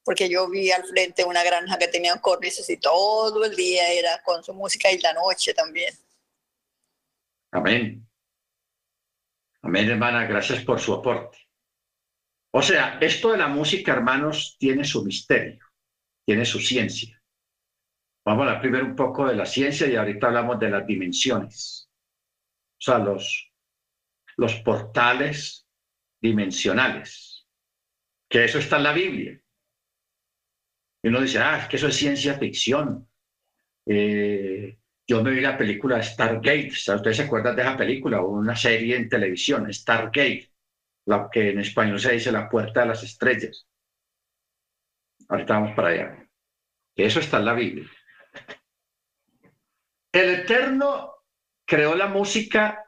[0.06, 4.22] porque yo vi al frente una granja que tenía cornices y todo el día era
[4.22, 5.92] con su música y la noche también.
[7.50, 8.08] Amén.
[9.62, 11.38] Amén, hermana, gracias por su aporte.
[12.52, 15.66] O sea, esto de la música, hermanos, tiene su misterio,
[16.24, 17.20] tiene su ciencia.
[18.24, 21.90] Vamos a hablar primero un poco de la ciencia y ahorita hablamos de las dimensiones.
[22.78, 23.52] O sea, los,
[24.36, 25.66] los portales
[26.20, 27.46] dimensionales,
[28.28, 29.40] que eso está en la Biblia.
[31.02, 33.08] Y uno dice, ah, es que eso es ciencia ficción.
[33.86, 36.68] Eh, yo me vi la película Stargate.
[36.68, 38.20] ¿Ustedes se acuerdan de esa película?
[38.20, 40.50] O una serie en televisión, Stargate,
[41.06, 43.68] la que en español se dice La Puerta de las Estrellas.
[45.28, 46.28] Ahorita vamos para allá.
[46.96, 47.88] Eso está en la Biblia.
[50.12, 51.12] El Eterno
[51.64, 52.85] creó la música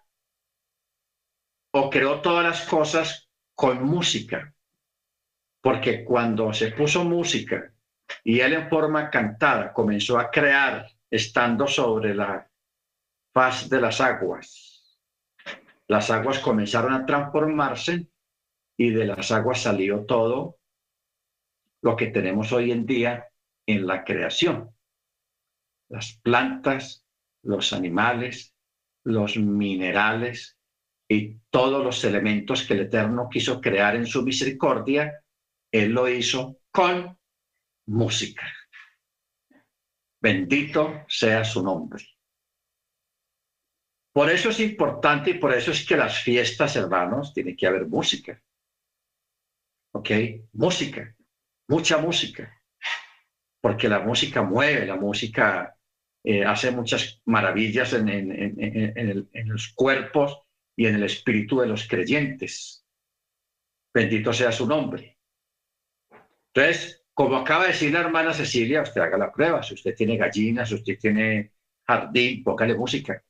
[1.91, 4.53] creó todas las cosas con música.
[5.61, 7.73] Porque cuando se puso música
[8.25, 12.51] y él en forma cantada comenzó a crear estando sobre la
[13.33, 14.99] faz de las aguas.
[15.87, 18.09] Las aguas comenzaron a transformarse
[18.77, 20.59] y de las aguas salió todo
[21.83, 23.29] lo que tenemos hoy en día
[23.67, 24.71] en la creación.
[25.89, 27.05] Las plantas,
[27.43, 28.55] los animales,
[29.05, 30.58] los minerales
[31.09, 35.25] y todos los elementos que el Eterno quiso crear en su misericordia,
[35.73, 37.19] Él lo hizo con
[37.87, 38.47] música.
[40.21, 42.05] Bendito sea su nombre.
[44.13, 47.87] Por eso es importante y por eso es que las fiestas, hermanos, tiene que haber
[47.87, 48.43] música.
[49.93, 50.11] ¿Ok?
[50.53, 51.15] Música,
[51.69, 52.53] mucha música.
[53.61, 55.77] Porque la música mueve, la música
[56.25, 60.48] eh, hace muchas maravillas en, en los cuerpos
[60.79, 62.87] y en el espíritu de los creyentes.
[63.93, 65.19] Bendito sea su nombre.
[66.55, 69.61] Entonces, como acaba de decir la hermana Cecilia, usted haga la prueba.
[69.61, 71.53] Si usted tiene gallinas, si usted tiene
[71.85, 73.21] jardín, póngale música.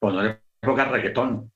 [0.00, 1.52] O no le ponga reggaetón.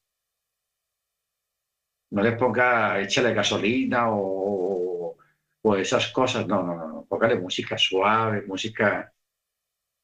[2.13, 5.17] No le ponga, échale gasolina o,
[5.63, 6.47] o esas cosas.
[6.47, 7.05] No, no, no.
[7.09, 9.13] Póngale música suave, música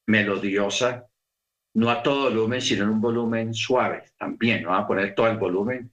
[0.07, 1.07] melodiosa.
[1.75, 4.63] No a todo volumen, sino en un volumen suave también.
[4.63, 5.91] No va a poner todo el volumen.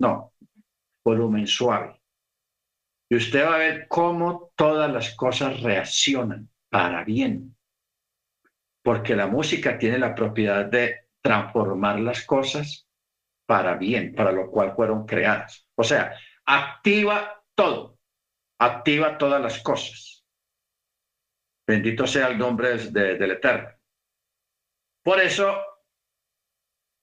[0.00, 0.34] No,
[1.04, 2.00] volumen suave.
[3.08, 7.56] Y usted va a ver cómo todas las cosas reaccionan para bien.
[8.82, 12.88] Porque la música tiene la propiedad de transformar las cosas
[13.46, 15.66] para bien, para lo cual fueron creadas.
[15.74, 16.14] O sea,
[16.46, 17.98] activa todo,
[18.58, 20.24] activa todas las cosas.
[21.66, 23.79] Bendito sea el nombre del Eterno.
[25.02, 25.56] Por eso,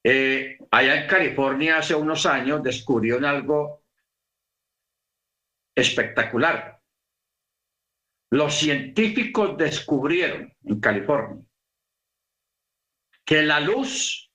[0.03, 3.83] eh, allá en California hace unos años descubrieron algo
[5.75, 6.81] espectacular.
[8.31, 11.47] Los científicos descubrieron en California
[13.27, 14.31] que la luz,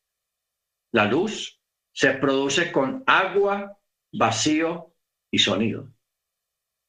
[0.92, 1.58] la luz
[1.94, 3.78] se produce con agua,
[4.12, 4.94] vacío
[5.30, 5.90] y sonido.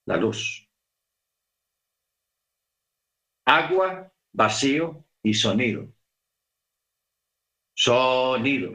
[0.06, 0.70] La luz.
[3.46, 5.94] Agua, vacío y sonido.
[7.74, 8.74] Sonido.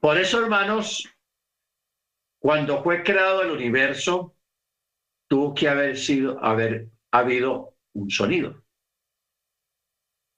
[0.00, 1.08] Por eso, hermanos,
[2.38, 4.36] cuando fue creado el universo,
[5.28, 8.64] tuvo que haber sido, haber habido un sonido.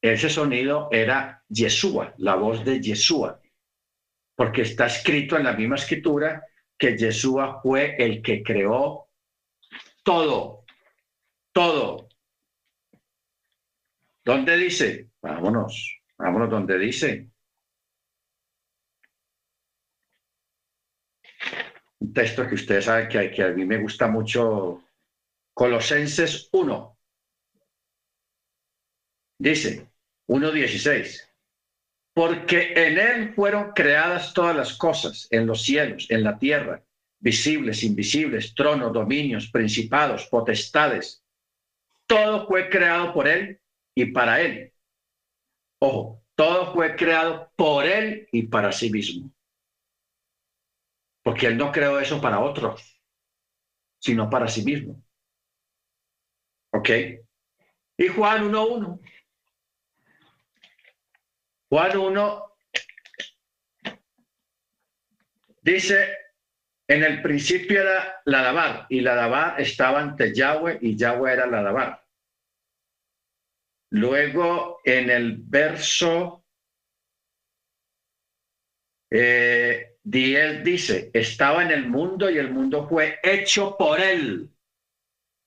[0.03, 3.41] Ese sonido era Yeshua, la voz de Yeshua,
[4.35, 6.43] porque está escrito en la misma escritura
[6.79, 9.11] que Yeshua fue el que creó
[10.03, 10.65] todo,
[11.53, 12.10] todo.
[14.25, 15.11] ¿Dónde dice?
[15.23, 17.31] Vámonos, vámonos donde dice.
[22.01, 24.83] un texto que ustedes saben que, que a mí me gusta mucho,
[25.55, 26.99] Colosenses 1.
[29.39, 29.87] Dice
[30.29, 31.29] 1.16,
[32.15, 36.83] porque en Él fueron creadas todas las cosas, en los cielos, en la tierra,
[37.19, 41.23] visibles, invisibles, tronos, dominios, principados, potestades.
[42.07, 43.60] Todo fue creado por Él
[44.03, 44.73] y para Él.
[45.81, 49.33] Ojo, todo fue creado por Él y para sí mismo
[51.23, 53.01] porque Él no creó eso para otros,
[53.99, 55.03] sino para sí mismo.
[56.73, 56.91] ¿Ok?
[57.99, 59.01] Y Juan 1.1.
[61.69, 62.53] Juan 1
[65.63, 66.17] dice,
[66.89, 71.47] en el principio era la Dabar, y la Dabar estaba ante Yahweh, y Yahweh era
[71.47, 72.05] la Dabar.
[73.91, 76.45] Luego, en el verso
[79.11, 84.51] eh, 10 dice, estaba en el mundo y el mundo fue hecho por él.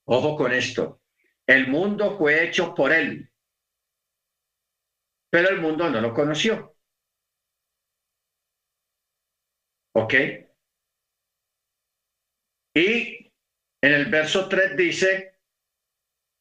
[0.06, 1.00] Ojo con esto,
[1.46, 3.30] el mundo fue hecho por él,
[5.30, 6.76] pero el mundo no lo conoció.
[9.94, 10.14] ¿Ok?
[12.74, 13.32] Y
[13.80, 15.40] en el verso 3 dice,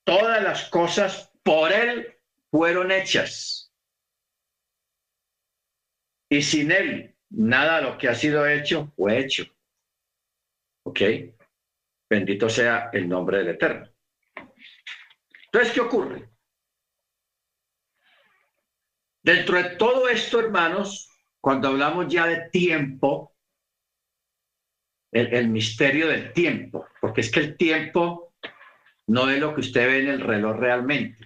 [0.06, 2.18] todas las cosas por él
[2.52, 3.72] fueron hechas.
[6.30, 9.46] Y sin él nada de lo que ha sido hecho fue hecho.
[10.86, 11.02] ¿Ok?
[12.10, 13.90] Bendito sea el nombre del Eterno.
[15.46, 16.30] Entonces, ¿qué ocurre?
[19.24, 23.36] Dentro de todo esto, hermanos, cuando hablamos ya de tiempo,
[25.12, 28.34] el, misterio del tiempo, porque es que el tiempo
[29.08, 31.18] no es lo que usted ve en el reloj realmente.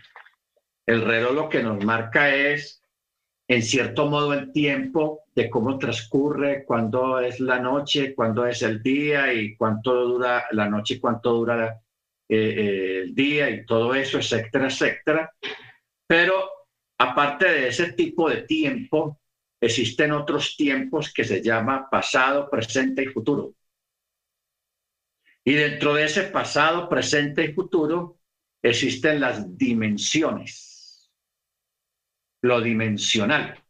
[0.87, 2.81] El reloj lo que nos marca es,
[3.49, 8.81] en cierto modo, el tiempo de cómo transcurre, cuándo es la noche, cuándo es el
[8.81, 11.81] día y cuánto dura la noche y cuánto dura
[12.29, 15.33] eh, eh, el día y todo eso, etcétera, etcétera.
[16.07, 16.49] Pero
[16.97, 19.19] aparte de ese tipo de tiempo,
[19.59, 23.53] existen otros tiempos que se llama pasado, presente y futuro.
[25.43, 28.19] Y dentro de ese pasado, presente y futuro
[28.61, 30.66] existen las dimensiones,
[32.41, 33.63] lo dimensional,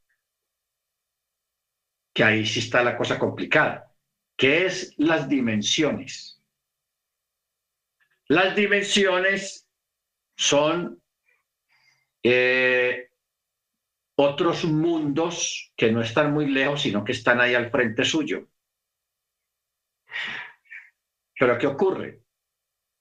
[2.13, 3.93] que ahí sí está la cosa complicada.
[4.35, 6.41] ¿Qué es las dimensiones?
[8.27, 9.67] Las dimensiones
[10.35, 11.01] son
[12.23, 13.09] eh,
[14.15, 18.49] otros mundos que no están muy lejos, sino que están ahí al frente suyo.
[21.39, 22.23] Pero ¿qué ocurre?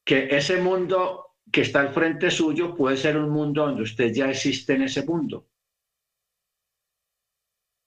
[0.04, 4.30] Que ese mundo que está al frente suyo puede ser un mundo donde usted ya
[4.30, 5.48] existe en ese mundo.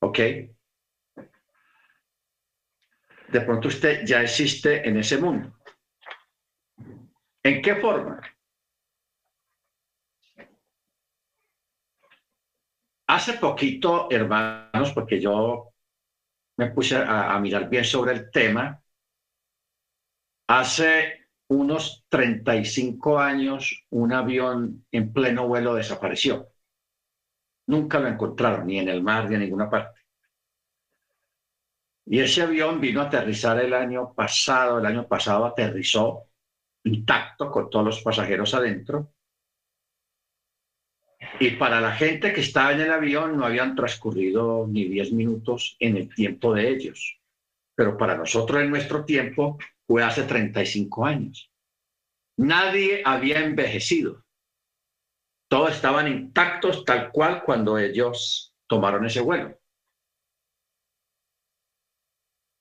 [0.01, 0.19] ¿Ok?
[3.31, 5.53] De pronto usted ya existe en ese mundo.
[7.43, 8.21] ¿En qué forma?
[13.07, 15.73] Hace poquito, hermanos, porque yo
[16.57, 18.83] me puse a, mirar bien sobre el tema,
[20.47, 26.49] hace unos 35 años un avión en pleno vuelo desapareció.
[27.69, 30.01] Nunca lo encontraron, ni en el mar, ni en ninguna parte.
[32.05, 36.23] Y ese avión vino a aterrizar el año pasado, el año pasado aterrizó
[36.83, 39.13] intacto con todos los pasajeros adentro
[41.39, 45.77] y para la gente que estaba en el avión no habían transcurrido ni 10 minutos
[45.79, 47.19] en el tiempo de ellos.
[47.75, 51.51] Pero para nosotros en nuestro tiempo fue hace 35 años.
[52.37, 54.25] Nadie había envejecido.
[55.49, 59.59] Todos estaban intactos tal cual cuando ellos tomaron ese vuelo.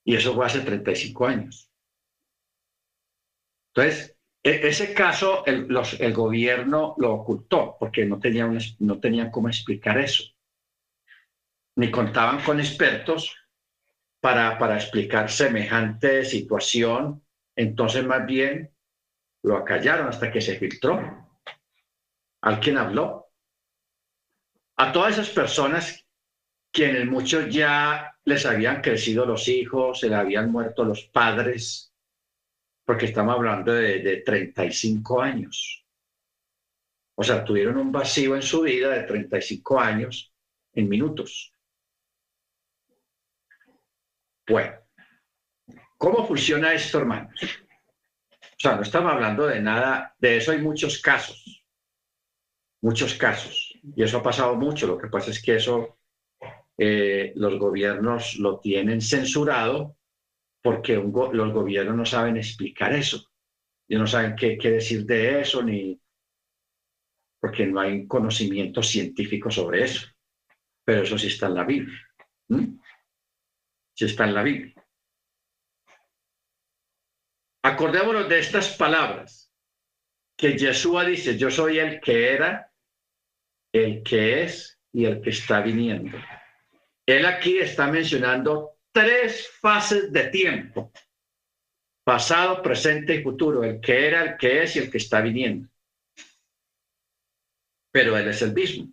[0.05, 1.71] Y eso fue hace 35 años.
[3.75, 5.69] Entonces, e, ese caso el,
[6.15, 10.25] gobierno lo ocultó porque no tenían, no tenían cómo explicar eso.
[11.77, 13.37] Ni contaban con expertos
[14.21, 17.23] para, para explicar semejante situación.
[17.55, 18.75] Entonces, más bien,
[19.43, 21.28] lo acallaron hasta que se filtró.
[22.43, 23.27] ¿Alguien habló?
[24.77, 26.07] A todas esas personas
[26.71, 31.93] quienes muchos ya les habían crecido los hijos, se le habían muerto los padres,
[32.85, 35.85] porque estamos hablando de, de 35 años.
[37.17, 40.33] O sea, tuvieron un vacío en su vida de 35 años
[40.73, 41.53] en minutos.
[44.47, 44.75] Bueno,
[45.97, 47.35] ¿cómo funciona esto, hermanos?
[48.33, 51.58] O sea, no estamos hablando de nada, de eso hay muchos casos,
[52.81, 54.87] muchos casos, y eso ha pasado mucho.
[54.87, 55.99] Lo que pasa es que eso
[56.77, 59.97] eh, los gobiernos lo tienen censurado
[60.63, 63.25] porque los gobiernos no saben explicar eso.
[63.89, 66.01] Y no saben qué, decir de eso, ni
[67.41, 70.07] porque no hay conocimiento científico sobre eso.
[70.85, 71.99] Pero eso sí está en la Biblia.
[73.95, 74.75] Sí está en la Biblia.
[77.63, 79.53] Acordémonos de estas palabras
[80.37, 82.68] que Yeshua dice, yo soy el que era,
[83.85, 86.19] el que es y el que está viniendo.
[87.07, 90.93] Él aquí está mencionando tres fases de tiempo,
[92.05, 95.69] pasado, presente y futuro, el que era, el que es y el que está viniendo.
[97.91, 98.93] Pero Él es el mismo.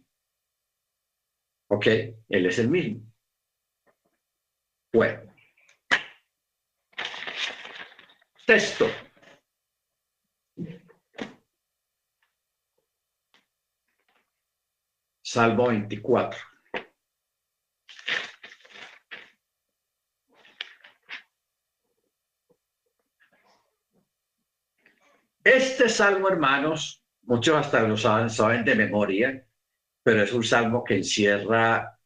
[1.70, 1.88] ¿Ok?
[2.30, 3.02] Él es el mismo.
[4.94, 5.34] Bueno.
[8.46, 8.88] Texto.
[15.36, 16.40] Salmo 24.
[25.44, 29.46] Este salmo, hermanos, muchos hasta lo saben, saben de memoria,
[30.04, 32.00] pero es un salmo que encierra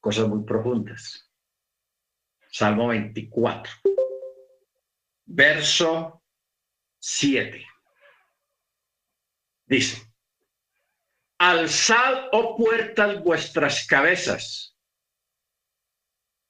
[0.00, 1.30] cosas muy profundas.
[2.50, 3.72] Salmo 24,
[5.24, 6.24] verso
[6.98, 7.64] 7.
[9.66, 10.15] Dice,
[11.50, 14.76] alzad, oh puertas, vuestras cabezas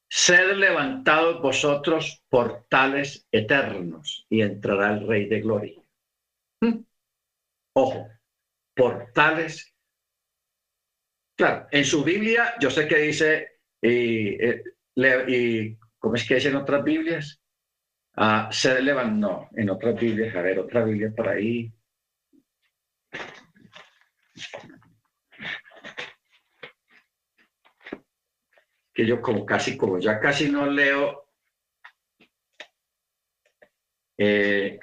[0.09, 5.81] Sed levantados vosotros portales eternos y entrará el Rey de Gloria.
[6.61, 6.79] ¿Mm?
[7.73, 8.07] Ojo,
[8.73, 9.73] portales
[11.37, 14.63] Claro, en su Biblia, yo sé que dice, y, eh,
[15.27, 17.39] y ¿cómo es que dice en otras Biblias?
[18.15, 21.71] Ah, se elevan, no, en otras Biblias, a ver, otra Biblia por ahí.
[28.97, 31.29] Que yo como casi, como ya casi no leo
[34.17, 34.79] eh,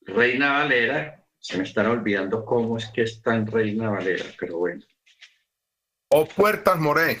[0.00, 4.82] Reina Valera, se me están olvidando cómo es que está en Reina Valera, pero bueno.
[6.10, 7.18] O puertas, Moré.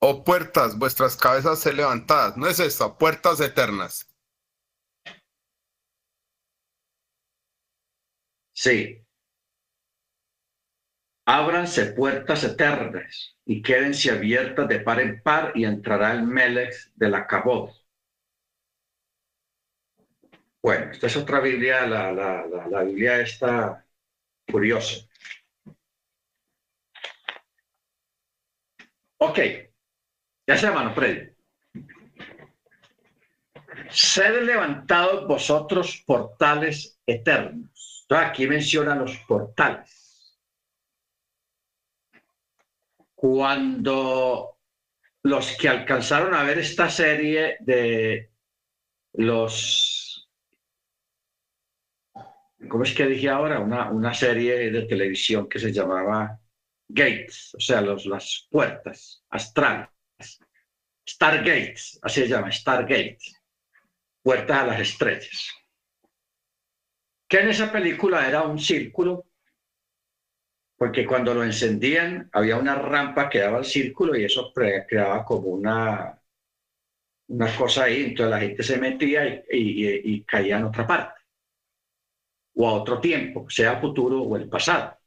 [0.00, 2.38] O puertas, vuestras cabezas se levantadas.
[2.38, 4.08] No es eso, puertas eternas.
[8.54, 9.03] Sí.
[11.26, 17.08] Ábranse puertas eternas y quédense abiertas de par en par y entrará el Melech de
[17.08, 17.72] la Cabot.
[20.62, 23.84] Bueno, esta es otra Biblia, la, la, la, Biblia está
[24.50, 25.06] curiosa.
[29.18, 29.38] Ok,
[30.46, 31.34] ya se mano, Freddy.
[33.90, 38.06] Sed levantados vosotros portales eternos.
[38.08, 40.03] aquí menciona los portales.
[43.24, 44.58] Cuando
[45.22, 48.30] los que alcanzaron a ver esta serie de
[49.14, 50.28] los,
[52.68, 53.60] ¿cómo es que dije ahora?
[53.60, 56.38] Una, una serie de televisión que se llamaba
[56.86, 59.88] gates, o sea, los, las puertas astrales.
[61.08, 63.40] Stargates, así se llama, Stargates,
[64.22, 65.50] puertas a las estrellas.
[67.26, 69.24] Que en esa película era un círculo,
[70.76, 75.48] porque cuando lo encendían había una rampa que daba al círculo y eso creaba como
[75.48, 76.20] una,
[77.28, 81.20] una cosa ahí, entonces la gente se metía y, y caía en otra parte,
[82.54, 84.98] o a otro tiempo, sea futuro o el pasado.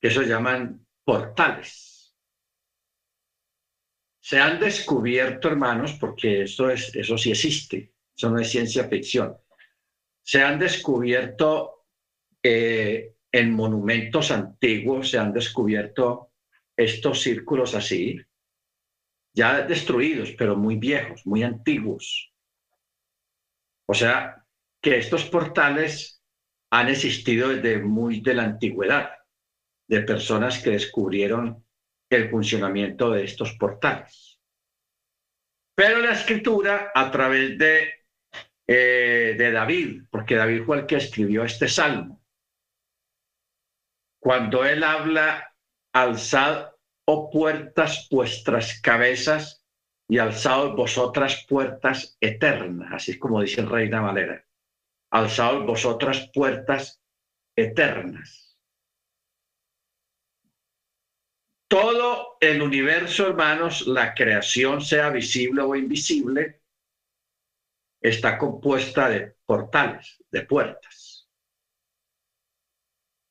[0.00, 2.14] Eso llaman portales.
[4.20, 9.36] Se han descubierto, hermanos, porque eso, es, eso sí existe, eso no es ciencia ficción.
[10.22, 11.86] Se han descubierto
[12.42, 16.32] eh, en monumentos antiguos, se han descubierto
[16.76, 18.20] estos círculos así,
[19.34, 22.32] ya destruidos, pero muy viejos, muy antiguos.
[23.86, 24.44] O sea,
[24.80, 26.22] que estos portales
[26.70, 29.10] han existido desde muy de la antigüedad
[29.88, 31.64] de personas que descubrieron
[32.10, 34.38] el funcionamiento de estos portales.
[35.74, 38.04] Pero la escritura, a través de,
[38.66, 42.17] eh, de David, porque David fue el que escribió este salmo,
[44.28, 45.56] cuando él habla,
[45.94, 46.72] alzad,
[47.06, 49.64] oh puertas, vuestras cabezas,
[50.06, 54.44] y alzad vosotras puertas eternas, así es como dice Reina Valera,
[55.10, 57.02] alzad vosotras puertas
[57.56, 58.58] eternas.
[61.66, 66.60] Todo el universo, hermanos, la creación, sea visible o invisible,
[67.98, 71.30] está compuesta de portales, de puertas.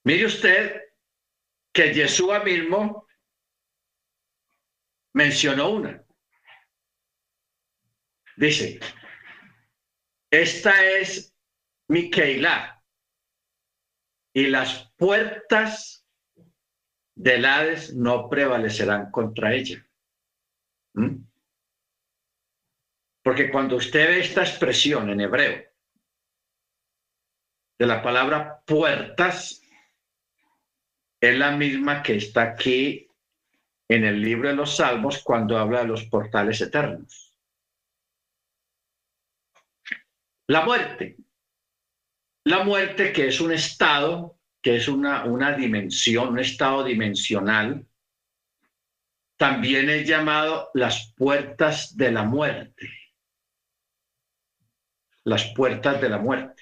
[0.04, 0.87] Mire usted
[1.78, 3.08] que Yeshua mismo
[5.14, 6.04] mencionó una.
[8.36, 8.80] Dice,
[10.32, 11.36] esta es
[11.88, 12.10] mi
[14.34, 16.04] y las puertas
[17.16, 19.88] del Hades no prevalecerán contra ella.
[20.96, 21.28] ¿Mm?
[23.24, 25.64] Porque cuando usted ve esta expresión en hebreo
[27.78, 29.62] de la palabra puertas,
[31.20, 33.10] es la misma que está aquí
[33.88, 37.36] en el libro de los Salmos cuando habla de los portales eternos.
[40.48, 41.18] La muerte.
[42.46, 47.86] La muerte que es un estado que es una, una dimensión, un estado dimensional,
[49.38, 52.90] también es llamado las puertas de la muerte.
[55.24, 56.57] Las puertas de la muerte.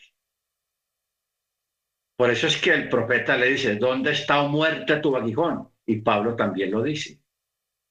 [2.17, 5.69] Por eso es que el profeta le dice, ¿dónde está o muerte tu aguijón?
[5.85, 7.19] Y Pablo también lo dice,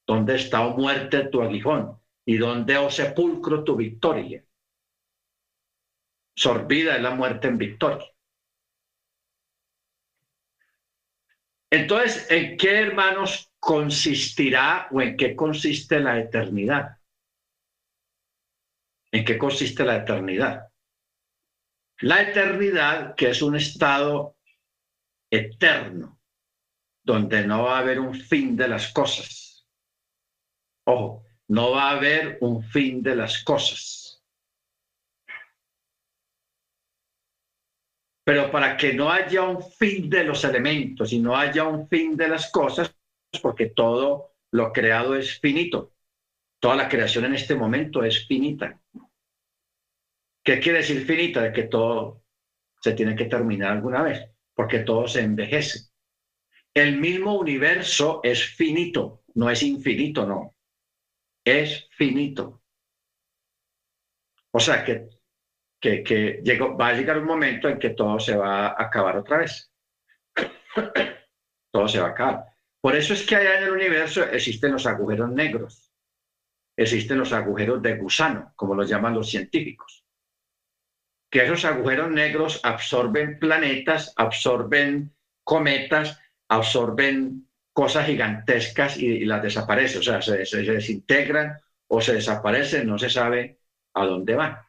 [0.05, 1.99] ¿dónde está o muerte tu aguijón?
[2.25, 4.43] ¿Y dónde o sepulcro tu victoria?
[6.35, 8.05] Sorbida es la muerte en victoria.
[11.69, 16.97] Entonces, ¿en qué, hermanos, consistirá o en qué consiste la eternidad?
[19.11, 20.69] ¿En qué consiste la eternidad?
[22.01, 24.35] La eternidad, que es un estado
[25.31, 26.19] eterno,
[27.03, 29.65] donde no va a haber un fin de las cosas.
[30.85, 34.23] Ojo, no va a haber un fin de las cosas.
[38.25, 42.17] Pero para que no haya un fin de los elementos y no haya un fin
[42.17, 42.93] de las cosas,
[43.41, 45.93] porque todo lo creado es finito.
[46.59, 48.81] Toda la creación en este momento es finita.
[50.45, 51.41] ¿Qué quiere decir finita?
[51.41, 52.23] De que todo
[52.79, 55.89] se tiene que terminar alguna vez, porque todo se envejece.
[56.71, 60.55] El mismo universo es finito, no es infinito, no.
[61.43, 62.61] Es finito.
[64.51, 65.09] O sea que,
[65.81, 66.43] que,
[66.79, 69.71] va a llegar un momento en que todo se va a acabar otra vez.
[71.71, 72.45] todo se va a acabar.
[72.79, 75.91] Por eso es que allá en el universo existen los agujeros negros,
[76.77, 80.04] existen los agujeros de gusano, como los llaman los científicos.
[81.35, 85.13] Que esos agujeros negros absorben planetas, absorben
[85.43, 86.17] cometas,
[86.47, 91.59] absorben cosas gigantescas y, las desaparecen, o sea, se, se, desintegran
[91.89, 93.59] o se desaparecen, no se sabe
[93.95, 94.61] a dónde van.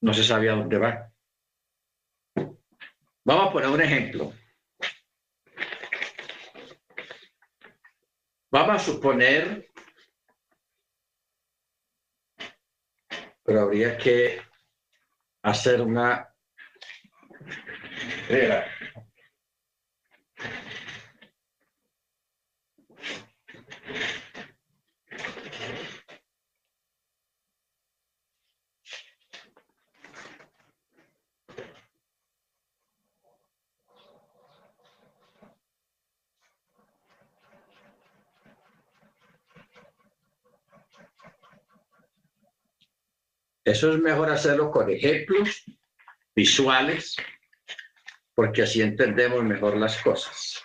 [0.00, 1.12] No se sabe a dónde van.
[3.22, 4.32] Vamos a poner un ejemplo.
[8.50, 9.69] Vamos a suponer,
[13.50, 14.40] pero habría que
[15.42, 16.32] hacer una...
[43.64, 45.64] Eso es mejor hacerlo con ejemplos
[46.34, 47.16] visuales,
[48.34, 50.62] porque así entendemos mejor las cosas.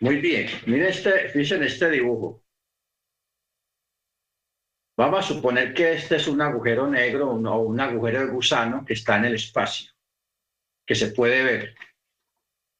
[0.00, 2.44] Muy bien, miren este, fíjense en este dibujo.
[4.96, 8.92] Vamos a suponer que este es un agujero negro o un agujero de gusano que
[8.92, 9.90] está en el espacio,
[10.86, 11.74] que se puede ver.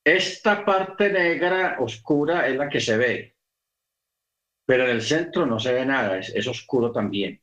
[0.04, 3.38] Esta parte negra oscura es la que se ve,
[4.66, 7.42] pero en el centro no se ve nada, es, oscuro también.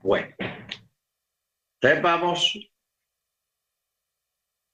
[0.00, 2.58] Bueno, entonces vamos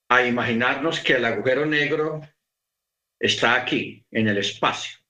[0.08, 2.20] a imaginarnos que el agujero negro
[3.18, 5.00] está aquí, en el espacio.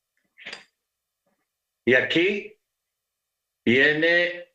[1.85, 2.59] Y aquí
[3.63, 4.55] viene,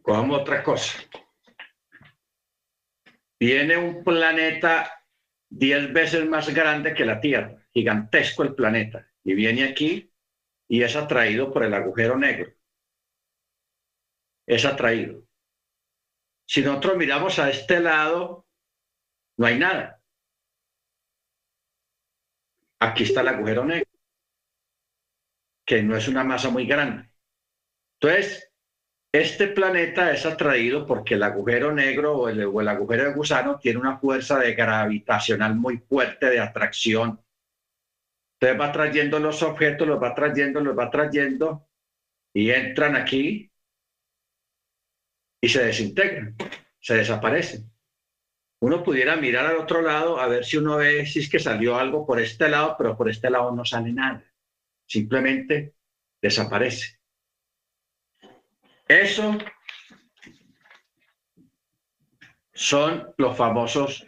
[0.00, 0.98] como otra cosa,
[3.38, 4.96] viene un planeta
[5.48, 10.12] diez veces más grande que la Tierra, gigantesco el planeta, y viene aquí
[10.68, 12.52] y es atraído por el agujero negro.
[14.46, 15.24] Es atraído.
[16.46, 18.46] Si nosotros miramos a este lado,
[19.36, 20.00] no hay nada.
[22.78, 23.90] Aquí está el agujero negro,
[25.64, 27.10] que no es una masa muy grande.
[28.00, 28.45] Entonces,
[29.20, 33.98] este planeta es atraído porque el agujero negro o el, agujero de gusano tiene una
[33.98, 37.20] fuerza de gravitacional muy fuerte de atracción.
[38.38, 41.68] Entonces va trayendo los objetos, los va trayendo, los va trayendo
[42.34, 43.50] y entran aquí
[45.40, 46.36] y se desintegran,
[46.80, 47.70] se desaparecen.
[48.60, 51.76] Uno pudiera mirar al otro lado a ver si uno ve si es que salió
[51.76, 54.24] algo por este lado, pero por este lado no sale nada.
[54.86, 55.74] Simplemente
[56.20, 56.98] desaparece.
[58.88, 59.36] Eso
[62.52, 64.06] son los famosos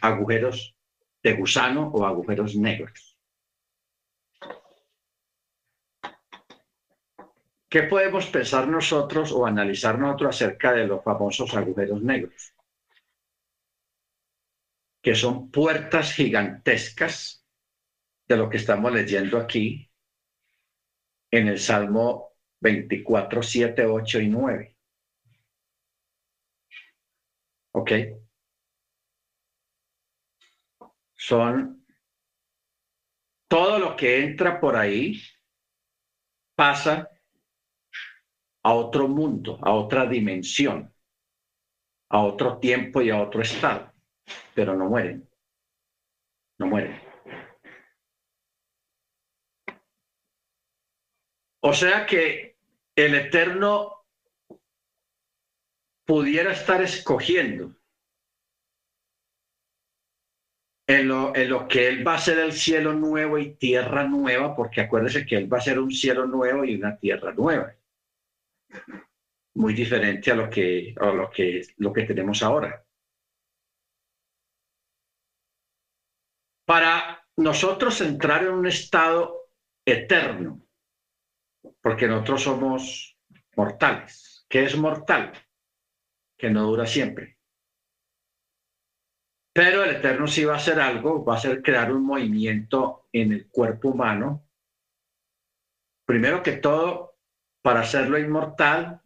[0.00, 0.76] agujeros
[1.22, 3.18] de gusano o agujeros negros.
[7.68, 12.54] ¿Qué podemos pensar nosotros o analizar nosotros acerca de los famosos agujeros negros?
[15.02, 17.44] Que son puertas gigantescas
[18.28, 19.90] de lo que estamos leyendo aquí
[21.32, 22.33] en el Salmo
[22.64, 24.76] 24, 7, 8 y 9.
[27.72, 27.92] ¿Ok?
[31.14, 31.84] Son
[33.48, 35.20] todo lo que entra por ahí
[36.56, 37.10] pasa
[38.62, 40.90] a otro mundo, a otra dimensión,
[42.08, 43.92] a otro tiempo y a otro estado,
[44.54, 45.28] pero no mueren,
[46.58, 46.98] no mueren.
[51.60, 52.53] O sea que
[52.96, 54.04] el Eterno
[56.06, 57.74] pudiera estar escogiendo
[60.86, 64.54] en lo, en lo, que Él va a ser el cielo nuevo y tierra nueva,
[64.54, 67.74] porque acuérdese que Él va a ser un cielo nuevo y una tierra nueva.
[69.54, 72.84] Muy diferente a lo que, a lo que, lo que tenemos ahora.
[76.66, 79.50] Para nosotros entrar en un estado
[79.86, 80.63] eterno,
[81.80, 83.18] porque nosotros somos
[83.56, 84.46] mortales.
[84.48, 85.32] ¿Qué es mortal?
[86.36, 87.38] Que no dura siempre.
[89.52, 93.32] Pero el Eterno sí va a hacer algo, va a hacer crear un movimiento en
[93.32, 94.48] el cuerpo humano.
[96.04, 97.18] Primero que todo,
[97.62, 99.00] para hacerlo inmortal,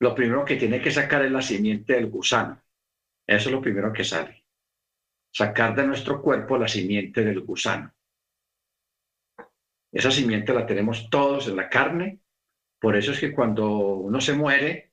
[0.00, 2.62] lo primero que tiene que sacar es la simiente del gusano.
[3.26, 4.46] Eso es lo primero que sale.
[5.30, 7.92] Sacar de nuestro cuerpo la simiente del gusano.
[9.92, 12.20] Esa simiente la tenemos todos en la carne.
[12.80, 14.92] Por eso es que cuando uno se muere,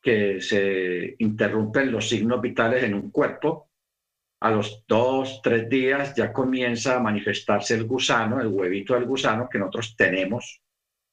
[0.00, 3.70] que se interrumpen los signos vitales en un cuerpo,
[4.40, 9.48] a los dos, tres días ya comienza a manifestarse el gusano, el huevito del gusano
[9.48, 10.62] que nosotros tenemos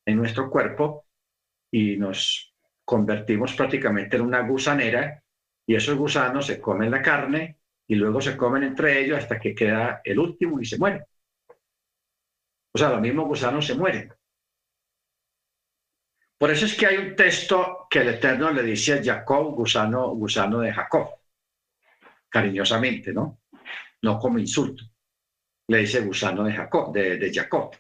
[0.05, 1.05] en nuestro cuerpo
[1.71, 2.53] y nos
[2.86, 5.23] convertimos prácticamente en una gusanera
[5.65, 7.57] y esos gusanos se comen la carne
[7.88, 11.05] y luego se comen entre ellos hasta que queda el último y se muere.
[12.74, 14.11] O sea, los mismos gusanos se mueren.
[16.39, 20.09] Por eso es que hay un texto que el Eterno le dice a Jacob, gusano,
[20.09, 21.09] gusano de Jacob,
[22.28, 23.41] cariñosamente, ¿no?
[24.01, 24.84] No como insulto.
[25.67, 27.76] Le dice gusano de Jacob, de, de Jacob.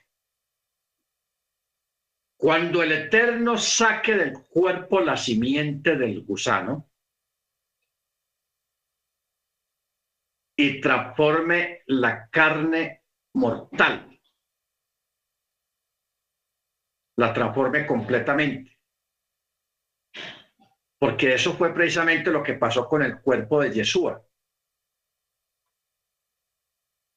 [2.37, 6.89] Cuando el Eterno saque del cuerpo la simiente del gusano
[10.55, 14.12] y transforme la carne mortal
[17.17, 18.77] la transforme completamente.
[20.99, 24.25] Porque eso fue precisamente lo que pasó con el cuerpo de Yeshua.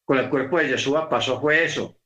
[0.05, 1.99] Con el cuerpo de Yeshua pasó fue eso.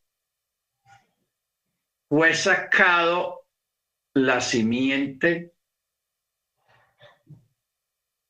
[2.09, 3.47] Fue sacado
[4.15, 5.55] la simiente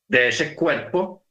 [0.07, 1.25] de ese cuerpo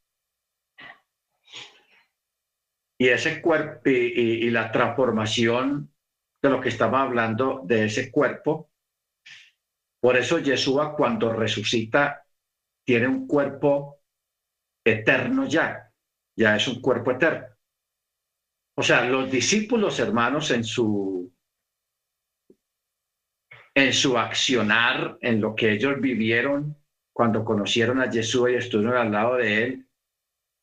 [2.98, 5.90] y ese cuerpo y la transformación
[6.42, 8.70] de lo que estaba hablando de ese cuerpo.
[10.00, 12.24] Por eso Yeshua cuando resucita
[12.84, 14.00] tiene un cuerpo
[14.84, 15.92] eterno ya,
[16.36, 17.46] ya es un cuerpo eterno.
[18.76, 21.32] O sea, los discípulos hermanos en su
[23.74, 26.76] en su accionar, en lo que ellos vivieron
[27.12, 29.88] cuando conocieron a Yeshua y estuvieron al lado de él,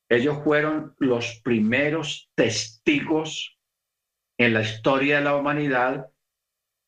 [0.10, 3.57] ellos fueron los primeros testigos
[4.38, 6.12] en la historia de la humanidad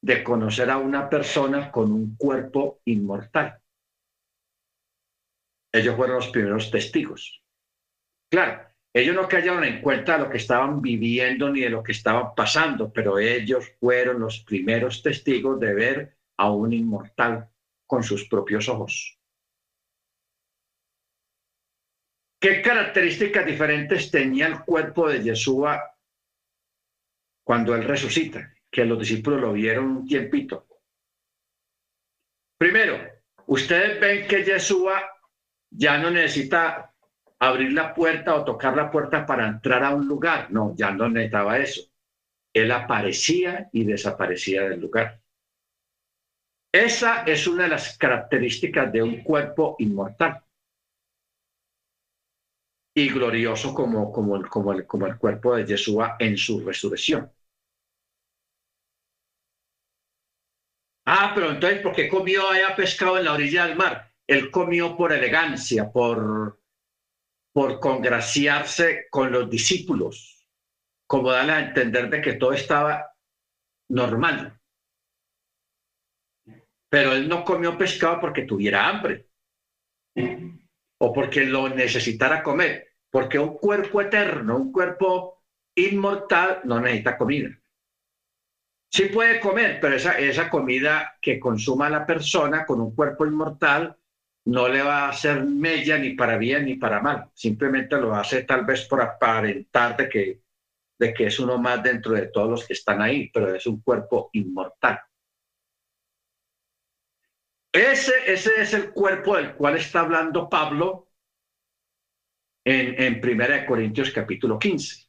[0.01, 3.59] de conocer a una persona con un cuerpo inmortal.
[5.73, 7.43] Ellos fueron los primeros testigos.
[8.31, 11.91] Claro, ellos no cayeron en cuenta de lo que estaban viviendo ni de lo que
[11.91, 17.49] estaban pasando, pero ellos fueron los primeros testigos de ver a un inmortal
[17.85, 19.19] con sus propios ojos.
[22.41, 25.98] ¿Qué características diferentes tenía el cuerpo de Yeshua
[27.49, 30.67] cuando Él resucita, que los discípulos lo vieron un tiempito.
[32.59, 32.95] Primero,
[33.47, 35.01] ustedes ven que Yeshua
[35.71, 36.93] ya no necesita
[37.39, 40.51] abrir la puerta o tocar la puerta para entrar a un lugar.
[40.51, 41.89] No, ya no necesitaba eso.
[42.53, 45.19] Él aparecía y desaparecía del lugar.
[46.71, 50.39] Esa es una de las características de un cuerpo inmortal
[52.95, 57.31] y glorioso como, como, como, el, como el cuerpo de Yeshua en su resurrección.
[61.11, 64.13] Ah, pero entonces, ¿por qué comió allá pescado en la orilla del mar?
[64.27, 66.61] Él comió por elegancia, por,
[67.51, 70.47] por congraciarse con los discípulos,
[71.07, 73.11] como darle a entender de que todo estaba
[73.89, 74.55] normal.
[76.91, 79.25] Pero él no comió pescado porque tuviera hambre
[80.99, 85.41] o porque lo necesitara comer, porque un cuerpo eterno, un cuerpo
[85.73, 87.49] inmortal no necesita comida.
[88.91, 93.95] Sí puede comer, pero esa, esa comida que consuma la persona con un cuerpo inmortal
[94.45, 97.29] no le va a hacer mella ni para bien ni para mal.
[97.33, 100.41] Simplemente lo hace tal vez por aparentar de que,
[100.97, 103.79] de que es uno más dentro de todos los que están ahí, pero es un
[103.81, 104.99] cuerpo inmortal.
[107.71, 111.09] Ese, ese es el cuerpo del cual está hablando Pablo
[112.65, 115.08] en, en 1 Corintios capítulo 15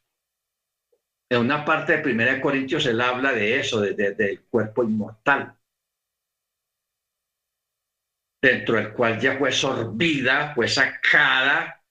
[1.31, 5.55] en una parte de Primera de Corintios él habla de eso, del cuerpo inmortal,
[8.41, 11.81] dentro del cual ya fue sorbida, fue sacada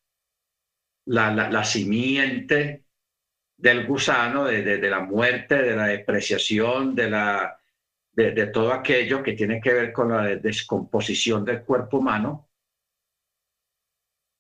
[1.07, 2.85] la, la, simiente
[3.57, 7.59] del gusano, de, la muerte, de la depreciación, de, la,
[8.13, 12.51] de todo aquello que tiene que ver con la descomposición del cuerpo humano.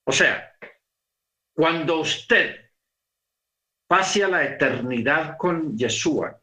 [0.05, 0.55] O sea,
[1.55, 2.69] cuando usted
[3.91, 6.41] pase a la eternidad con Yeshua.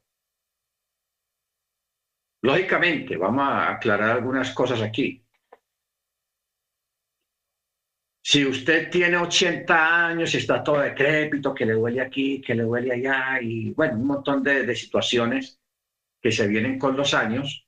[2.41, 5.23] Lógicamente, vamos a aclarar algunas cosas aquí.
[8.21, 12.63] Si usted tiene 80 años y está todo decrépito, que le duele aquí, que le
[12.63, 15.61] duele allá, y bueno, un montón de, de situaciones
[16.21, 17.65] que se vienen con los años,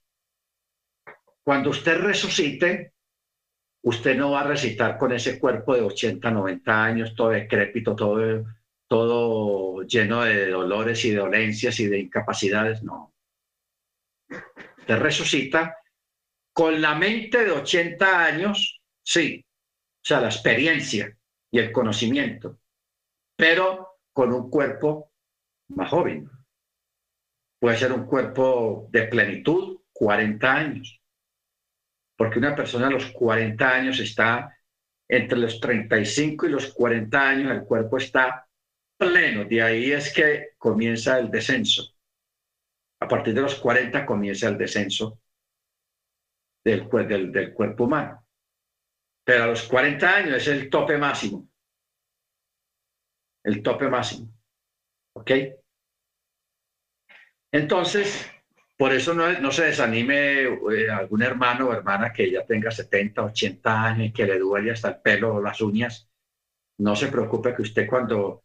[1.42, 2.96] cuando usted resucite,
[3.84, 8.44] usted no va a recitar con ese cuerpo de 80, 90 años, todo decrépito, todo,
[8.90, 13.14] todo lleno de dolores y de dolencias y de incapacidades, no.
[14.80, 15.78] Usted resucita
[16.52, 21.16] con la mente de 80 años, sí, o sea, la experiencia
[21.50, 22.60] y el conocimiento,
[23.38, 25.14] pero con un cuerpo
[25.70, 26.30] más joven.
[27.60, 31.00] Puede ser un cuerpo de plenitud, 40 años
[32.20, 34.54] porque una persona a los 40 años está
[35.08, 38.46] entre los 35 y los 40 años, el cuerpo está
[39.00, 41.95] pleno, de ahí es que comienza el descenso.
[43.00, 45.22] A partir de los 40 comienza el descenso
[46.64, 48.28] del, del, del cuerpo humano.
[49.24, 51.47] Pero a los 40 años es el tope máximo.
[53.43, 54.30] El tope máximo.
[55.14, 55.32] ¿Ok?
[57.52, 58.30] Entonces,
[58.78, 63.84] por eso no, se desanime eh, algún hermano o hermana que ya tenga 70, 80
[63.84, 66.10] años y que le duele hasta el pelo o las uñas.
[66.78, 68.43] No se preocupe que usted cuando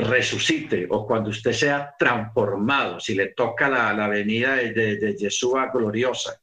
[0.00, 5.16] resucite o cuando usted sea transformado, si le toca la, la venida de, de, de
[5.16, 6.40] Yeshua gloriosa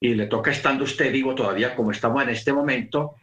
[0.00, 3.16] y le toca estando usted vivo todavía como estamos en este momento,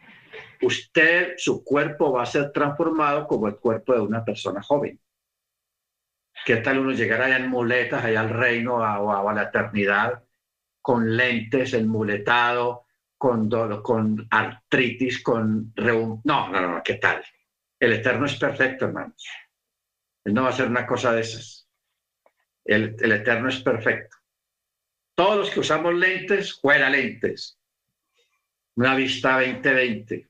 [0.62, 4.98] usted, su cuerpo va a ser transformado como el cuerpo de una persona joven.
[6.44, 10.22] ¿Qué tal uno llegar allá en muletas, allá al reino o a, la eternidad,
[10.80, 12.86] con lentes, enmuletado,
[13.16, 13.50] con,
[13.82, 15.72] con artritis, con...
[15.76, 17.24] No, no, no, ¿qué tal?
[17.80, 19.26] El Eterno es perfecto, hermanos.
[20.24, 21.68] Él no va a hacer una cosa de esas.
[22.64, 24.16] El, el Eterno es perfecto.
[25.14, 27.58] Todos los que usamos lentes, fuera lentes.
[28.76, 30.28] Una vista 20-20.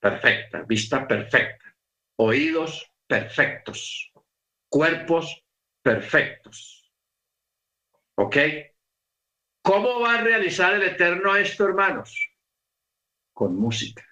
[0.00, 1.74] Perfecta, vista perfecta.
[2.16, 4.12] Oídos perfectos
[4.74, 5.40] cuerpos
[5.82, 6.92] perfectos.
[8.16, 8.36] ¿Ok?
[9.62, 12.28] ¿Cómo va a realizar el Eterno esto, hermanos?
[13.32, 14.04] Con música.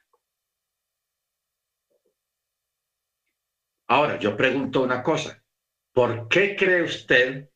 [3.95, 5.45] Ahora, yo pregunto una cosa.
[5.93, 7.51] ¿Por qué cree usted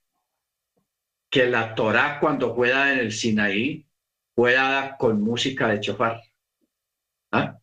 [1.30, 3.88] que la Torá cuando juega en el Sinaí
[4.34, 6.20] juega con música de chofar?
[7.32, 7.58] ¿Ah?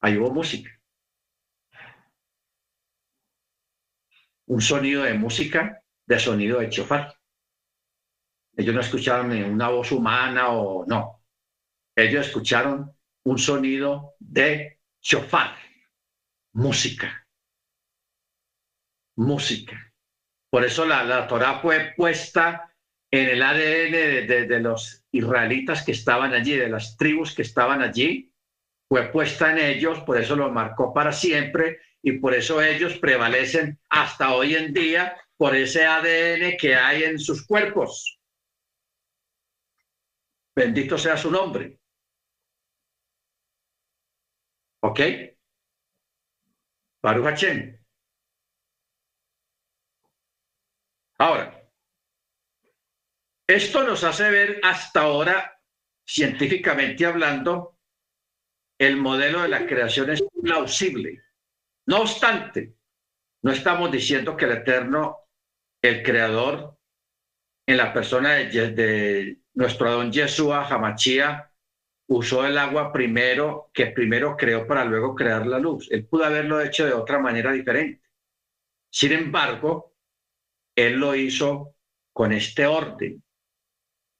[0.00, 0.70] Ahí hubo música.
[4.46, 7.12] un sonido de música, de sonido de chofar.
[8.56, 11.24] Ellos no escucharon una voz humana o no.
[11.96, 15.56] Ellos escucharon un sonido de chofar,
[16.52, 17.21] música.
[19.16, 19.92] Música.
[20.50, 22.72] Por eso la, la Torah fue puesta
[23.10, 28.32] en el ADN de los israelitas que estaban allí, de las tribus que estaban allí,
[28.88, 33.80] fue puesta en ellos, por eso lo marcó para siempre y por eso ellos prevalecen
[33.88, 38.20] hasta hoy en día por ese ADN que hay en sus cuerpos.
[40.54, 41.78] Bendito sea su nombre.
[44.80, 45.00] ¿Ok?
[47.02, 47.81] Baruch
[51.22, 51.70] Ahora,
[53.46, 55.56] esto nos hace ver hasta ahora,
[56.04, 57.78] científicamente hablando,
[58.76, 61.22] el modelo de la creación es plausible.
[61.86, 62.74] No obstante,
[63.42, 65.28] no estamos diciendo que el Eterno,
[65.80, 66.76] el Creador,
[67.68, 71.52] en la persona de, nuestro Adón Yeshua, Hamachía,
[72.08, 75.86] usó el agua primero, que primero creó para luego crear la luz.
[75.92, 78.02] Él pudo haberlo hecho de otra manera diferente.
[78.90, 79.91] Sin embargo,
[80.76, 81.74] él lo hizo
[82.12, 83.22] con este orden,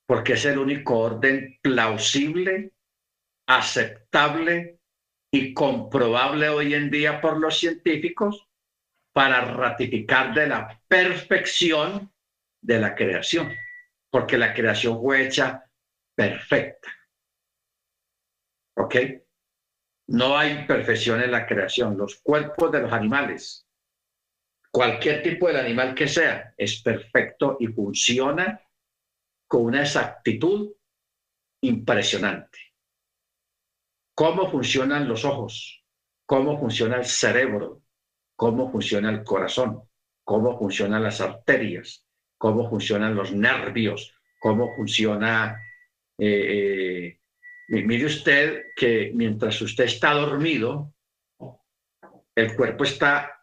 [0.06, 2.72] porque es el único orden plausible,
[3.46, 4.78] aceptable
[5.32, 8.46] y comprobable hoy en día por los científicos
[9.12, 12.12] para ratificar de la perfección
[12.62, 13.54] de la creación,
[14.10, 15.64] porque la creación fue hecha
[16.14, 16.88] perfecta.
[18.76, 18.96] ¿Ok?
[20.08, 21.96] No hay perfección en la creación.
[21.96, 23.66] Los cuerpos de los animales,
[24.72, 28.60] cualquier tipo de animal que sea, es perfecto y funciona
[29.46, 30.72] con una exactitud
[31.60, 32.58] impresionante.
[34.14, 35.84] Cómo funcionan los ojos,
[36.24, 37.82] cómo funciona el cerebro,
[38.34, 39.82] cómo funciona el corazón,
[40.24, 42.06] cómo funcionan las arterias,
[42.38, 45.60] cómo funcionan los nervios, cómo funciona...
[46.18, 47.18] Eh, eh,
[47.68, 50.94] mire usted que mientras usted está dormido,
[52.34, 53.41] el cuerpo está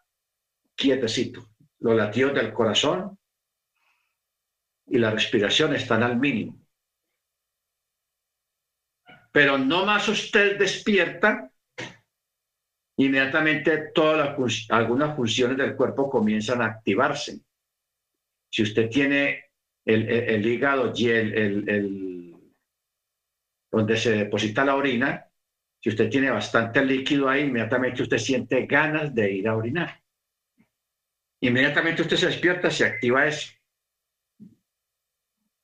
[0.80, 1.50] quietecito.
[1.80, 3.18] Los latidos del corazón
[4.86, 6.58] y la respiración están al mínimo.
[9.30, 11.52] Pero no más usted despierta,
[12.96, 17.40] inmediatamente todas las, algunas funciones del cuerpo comienzan a activarse.
[18.50, 19.44] Si usted tiene
[19.84, 22.34] el, hígado y el,
[23.70, 25.26] donde se deposita la orina,
[25.80, 30.00] si usted tiene bastante líquido ahí, inmediatamente usted siente ganas de ir a orinar.
[31.42, 33.52] Inmediatamente usted se despierta, se activa eso,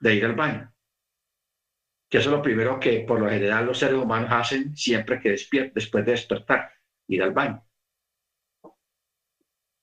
[0.00, 0.72] de ir al baño.
[2.08, 5.30] Que eso es lo primero que por lo general los seres humanos hacen siempre que
[5.30, 6.72] despiertan, después de despertar,
[7.08, 7.62] ir al baño.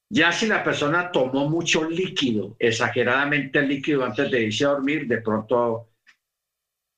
[0.09, 5.21] Ya si la persona tomó mucho líquido, exageradamente líquido antes de irse a dormir, de
[5.21, 5.89] pronto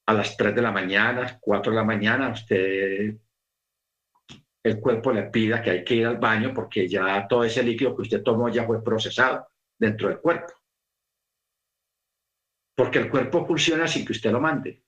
[0.06, 3.16] a las 3 de la mañana, 4 de la mañana, usted
[4.66, 7.96] el cuerpo le pida que hay que ir al baño porque ya todo ese líquido
[7.96, 9.48] que usted tomó ya fue procesado
[9.78, 10.54] dentro del cuerpo.
[12.76, 14.84] Porque el cuerpo funciona sin que usted lo mande.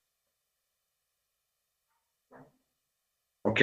[3.44, 3.62] ¿Ok?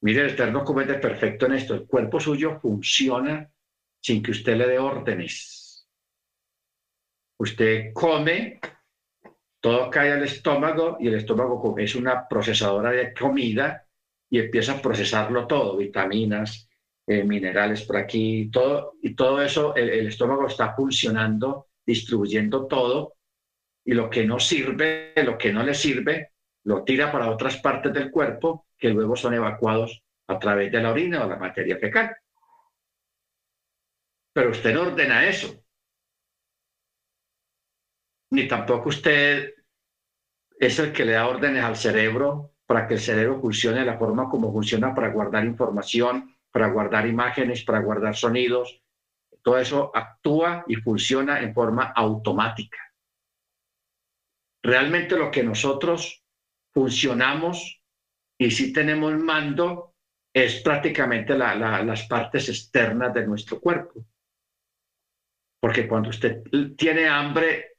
[0.00, 1.74] Mire, el Eterno comete perfecto en esto.
[1.74, 3.52] El cuerpo suyo funciona
[4.00, 5.86] sin que usted le dé órdenes.
[7.38, 8.60] Usted come,
[9.60, 13.87] todo cae al estómago y el estómago es una procesadora de comida
[14.30, 16.68] y empieza a procesarlo todo, vitaminas,
[17.06, 23.14] eh, minerales por aquí, todo, y todo eso, el, estómago está funcionando, distribuyendo todo,
[23.84, 26.32] y lo que no sirve, lo que no le sirve,
[26.64, 30.90] lo tira para otras partes del cuerpo que luego son evacuados a través de la
[30.90, 32.14] orina o la materia fecal.
[34.34, 35.64] Pero usted no ordena eso.
[38.30, 39.54] Ni tampoco usted
[40.60, 44.28] es el que le da órdenes al cerebro para que el cerebro funcione la forma
[44.28, 48.82] como funciona para guardar información, para guardar imágenes, para guardar sonidos.
[49.40, 52.76] Todo eso actúa y funciona en forma automática.
[54.62, 56.22] Realmente lo que nosotros
[56.74, 57.82] funcionamos
[58.38, 59.94] y si tenemos mando
[60.34, 64.04] es prácticamente las partes externas de nuestro cuerpo.
[65.58, 66.42] Porque cuando usted
[66.76, 67.78] tiene hambre,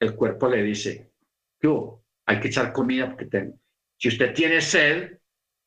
[0.00, 1.12] el cuerpo le dice,
[1.60, 3.59] yo, hay que echar comida porque tengo
[4.00, 5.18] si usted tiene sed,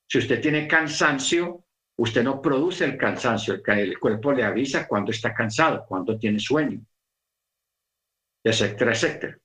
[0.09, 1.67] si usted tiene cansancio,
[1.97, 6.83] usted no produce el cansancio, el, cuerpo le avisa cuando está cansado, cuando tiene sueño,
[8.43, 9.37] etcétera, etcétera.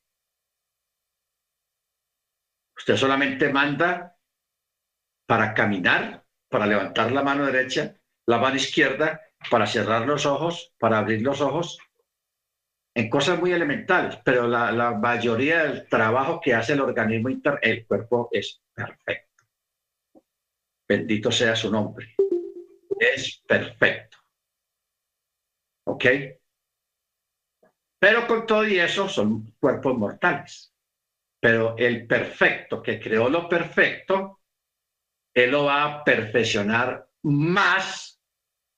[2.79, 4.17] Usted solamente manda
[5.27, 7.95] para caminar, para levantar la mano derecha,
[8.27, 9.21] la mano izquierda,
[9.51, 11.79] para cerrar los ojos, para abrir los ojos,
[12.95, 17.87] en cosas muy elementales, pero la, mayoría del trabajo que hace el organismo interno, el
[17.87, 19.45] cuerpo es perfecto.
[20.89, 22.15] Bendito sea su nombre.
[22.99, 24.19] Es perfecto.
[25.87, 26.05] ¿Ok?
[27.99, 30.73] Pero con todo y eso son cuerpos mortales.
[31.41, 34.41] Pero el perfecto que creó lo perfecto,
[35.35, 38.21] él lo va a perfeccionar más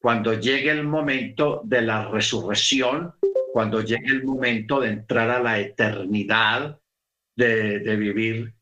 [0.00, 3.14] cuando llegue el momento de la resurrección
[3.52, 6.80] cuando llegue el momento de entrar a la eternidad,
[7.36, 8.54] de, vivir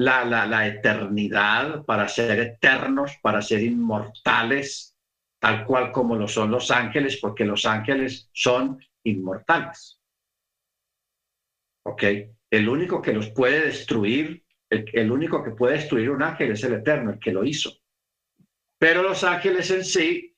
[0.00, 4.96] la, la, eternidad para ser eternos, para ser inmortales,
[5.38, 10.00] tal cual como lo son los ángeles, porque los ángeles son inmortales.
[11.84, 12.04] ¿Ok?
[12.50, 16.64] El único que los puede destruir, el, el único que puede destruir un ángel es
[16.64, 17.70] el eterno, el que lo hizo.
[18.78, 20.34] Pero los ángeles en sí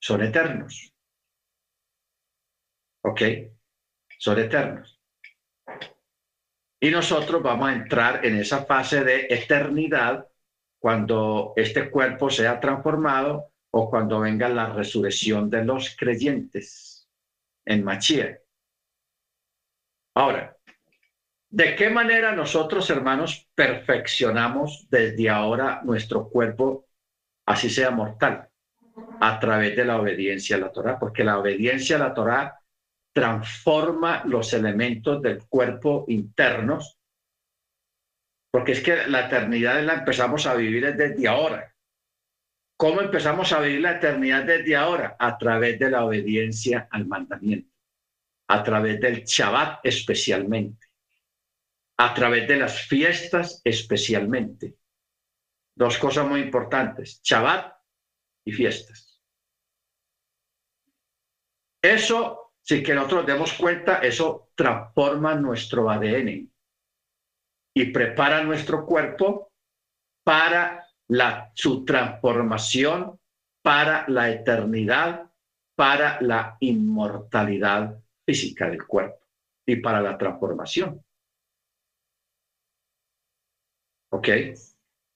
[0.00, 0.94] son eternos.
[3.02, 3.22] ¿Ok?
[4.16, 4.89] Son eternos.
[6.80, 10.26] Y nosotros vamos a entrar en esa fase de eternidad
[10.78, 17.06] cuando este cuerpo sea transformado o cuando venga la resurrección de los creyentes
[17.66, 18.40] en Machia.
[20.14, 20.56] Ahora,
[21.50, 26.86] ¿de qué manera nosotros, hermanos, perfeccionamos desde ahora nuestro cuerpo,
[27.46, 28.48] así sea mortal?
[29.20, 32.59] A través de la obediencia a la Torah, porque la obediencia a la Torah
[33.12, 36.98] transforma los elementos del cuerpo internos,
[38.50, 41.74] porque es que la eternidad la empezamos a vivir desde ahora.
[42.76, 45.16] ¿Cómo empezamos a vivir la eternidad desde ahora?
[45.18, 47.70] A través de la obediencia al mandamiento,
[48.48, 50.86] a través del Shabbat especialmente,
[51.98, 54.76] a través de las fiestas especialmente.
[55.76, 57.74] Dos cosas muy importantes, Shabbat
[58.44, 59.20] y fiestas.
[61.82, 66.50] Eso sin que nosotros demos cuenta, eso transforma nuestro ADN
[67.74, 69.52] y prepara nuestro cuerpo
[70.24, 73.18] para la, su transformación
[73.62, 75.30] para la eternidad,
[75.76, 79.26] para la inmortalidad física del cuerpo
[79.66, 81.04] y para la transformación.
[84.12, 84.28] ¿Ok?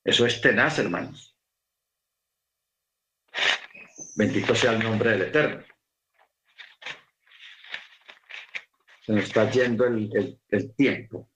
[0.04, 1.34] Eso es tenaz, hermanos.
[4.16, 5.64] Bendito sea el nombre del Eterno.
[9.04, 11.28] Se nos está yendo el, tiempo.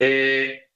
[0.00, 0.68] Eh,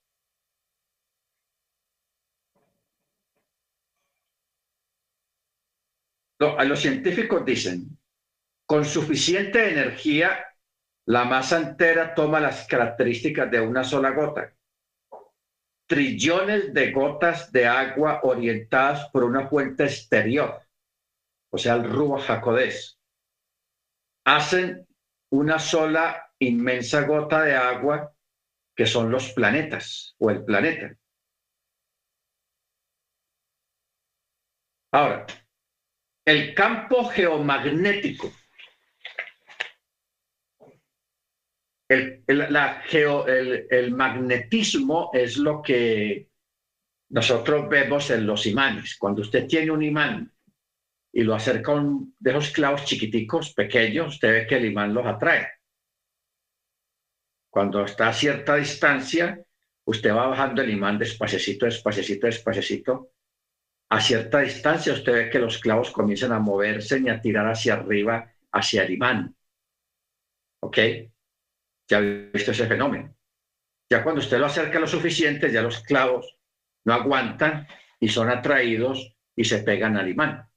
[6.39, 7.99] a los científicos dicen,
[8.65, 10.47] con suficiente energía,
[11.07, 14.55] la masa entera toma las características de una sola gota.
[15.89, 20.63] Trillones de gotas de agua orientadas por una fuente exterior,
[21.51, 22.96] o sea, el Rúa Jacodés,
[24.27, 24.87] hacen
[25.31, 28.13] una sola inmensa gota de agua
[28.75, 30.95] que son los planetas o el planeta.
[34.93, 35.27] Ahora,
[36.25, 38.33] el campo geomagnético,
[41.89, 46.31] el, la el, magnetismo es lo que
[47.11, 48.97] nosotros vemos en los imanes.
[48.99, 50.36] Cuando usted tiene un imán
[51.13, 51.73] y lo acerca
[52.19, 55.49] de esos clavos chiquiticos, pequeños, usted ve que el imán los atrae.
[57.51, 59.43] Cuando está a cierta distancia,
[59.85, 63.13] usted va bajando el imán despacecito, despacecito, despacecito.
[63.89, 67.75] A cierta distancia usted ve que los clavos comienzan a moverse y a tirar hacia
[67.75, 69.35] arriba, hacia el imán.
[70.61, 70.79] ¿Ok?
[71.89, 73.15] Ya ha visto ese fenómeno.
[73.89, 76.37] Ya cuando usted lo acerca lo suficiente, ya los clavos
[76.85, 77.67] no aguantan
[78.01, 80.49] y son atraídos y se pegan al imán.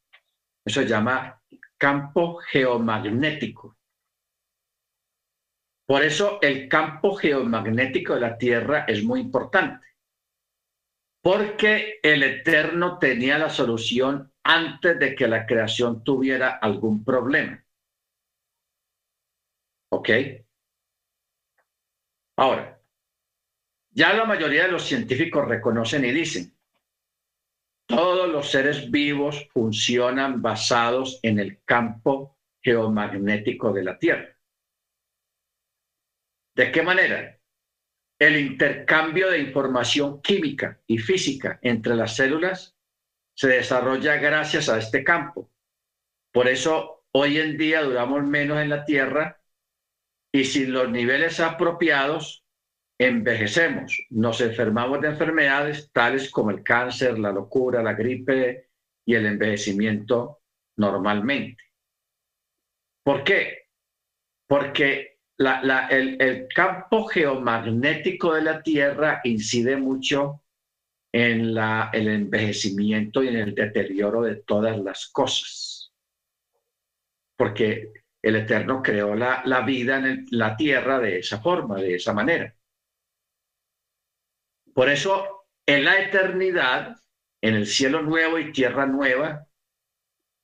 [0.70, 1.42] Eso se llama
[1.80, 3.76] campo geomagnético.
[5.88, 9.88] Por eso el campo geomagnético de la Tierra es muy importante,
[11.24, 17.66] porque el Eterno tenía la solución antes de que la creación tuviera algún problema.
[19.92, 20.10] ¿Ok?
[22.38, 22.80] Ahora,
[23.90, 26.59] ya la mayoría de los científicos reconocen y dicen,
[27.90, 34.38] todos los seres vivos funcionan basados en el campo geomagnético de la Tierra.
[36.56, 37.40] ¿De qué manera?
[38.20, 42.78] El intercambio de información química y física entre las células
[43.34, 45.52] se desarrolla gracias a este campo.
[46.32, 49.42] Por eso hoy en día duramos menos en la Tierra
[50.32, 52.46] y sin los niveles apropiados
[53.00, 58.70] envejecemos, nos enfermamos de enfermedades tales como el cáncer, la locura, la gripe
[59.06, 60.42] y el envejecimiento
[60.76, 61.64] normalmente.
[63.02, 63.70] ¿Por qué?
[64.46, 70.44] Porque el, campo geomagnético de la Tierra incide mucho
[71.14, 71.58] en
[71.94, 75.94] el envejecimiento y en el deterioro de todas las cosas.
[77.38, 82.14] Porque el Eterno creó la, la vida en la Tierra de esa forma, de esa
[82.14, 82.54] manera.
[84.80, 86.96] Por eso, en la eternidad,
[87.42, 89.46] en el cielo nuevo y tierra nueva,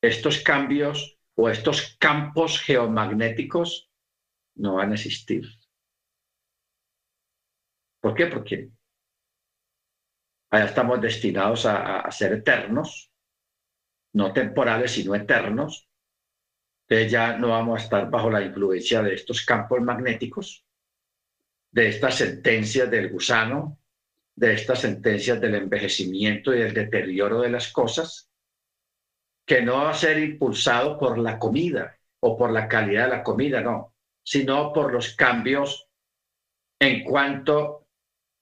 [0.03, 3.89] estos cambios o estos campos geomagnéticos
[4.57, 5.45] no van a existir.
[8.01, 8.27] ¿Por qué?
[8.27, 8.71] Porque
[10.49, 13.13] allá estamos destinados a, ser eternos,
[14.15, 15.89] no temporales, sino eternos.
[16.89, 20.65] Entonces ya no vamos a estar bajo la influencia de estos campos magnéticos,
[21.71, 23.79] de estas sentencias del gusano,
[24.35, 28.29] de estas sentencias del envejecimiento y del deterioro de las cosas,
[29.45, 33.23] que no va a ser impulsado por la comida o por la calidad de la
[33.23, 33.93] comida, no,
[34.23, 35.87] sino por los cambios
[36.79, 37.87] en cuanto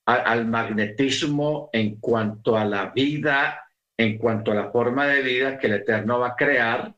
[0.05, 3.63] al magnetismo, en cuanto a la vida,
[3.97, 6.95] en cuanto a la forma de vida que el Eterno va a crear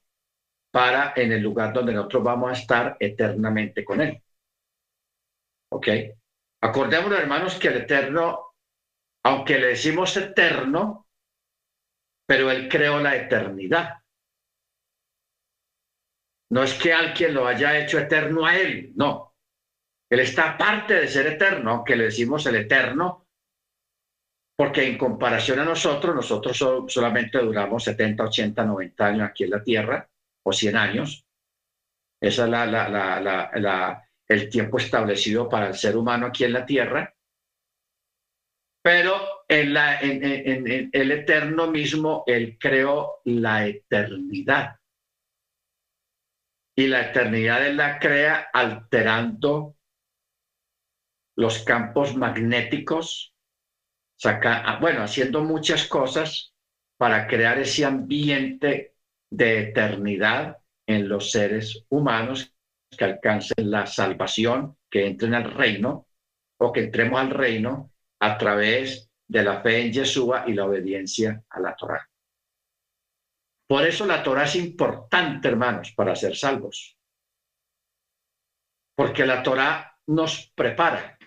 [0.72, 4.22] para en el lugar donde nosotros vamos a estar eternamente con Él.
[5.72, 5.88] ¿Ok?
[6.62, 8.45] Acordémonos, hermanos, que el Eterno
[9.26, 11.08] aunque le decimos eterno,
[12.28, 13.96] pero Él creó la eternidad.
[16.52, 19.36] No es que alguien lo haya hecho eterno a Él, no.
[20.12, 23.26] Él está aparte de ser eterno, aunque le decimos el eterno,
[24.56, 26.56] porque en comparación a nosotros, nosotros
[26.88, 30.08] solamente duramos 70, 80, 90 años aquí en la Tierra,
[30.44, 31.26] o 100 años.
[32.22, 37.15] Ese es la, el tiempo establecido para el ser humano aquí en la Tierra
[38.86, 39.76] pero en,
[40.94, 44.76] el eterno mismo, Él creó la eternidad.
[46.78, 49.76] Y la eternidad Él la crea alterando
[51.36, 53.34] los campos magnéticos
[54.18, 56.54] saca, ah, bueno, haciendo muchas cosas
[56.96, 58.94] para crear ese ambiente
[59.32, 62.56] de eternidad en los seres humanos
[62.96, 66.06] que alcancen la salvación, que entren al reino
[66.60, 67.95] o que entremos al reino
[68.26, 72.10] a través de la fe en Yeshua y la obediencia a la Torah.
[73.68, 76.98] Por eso la Torah es importante, hermanos, para ser salvos.
[78.96, 81.20] Porque la Torah nos prepara,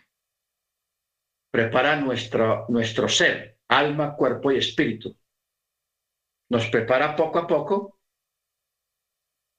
[1.52, 5.16] prepara nuestro, nuestro ser, alma, cuerpo y espíritu.
[6.50, 8.00] Nos prepara poco a poco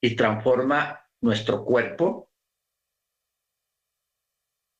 [0.02, 2.32] y transforma nuestro cuerpo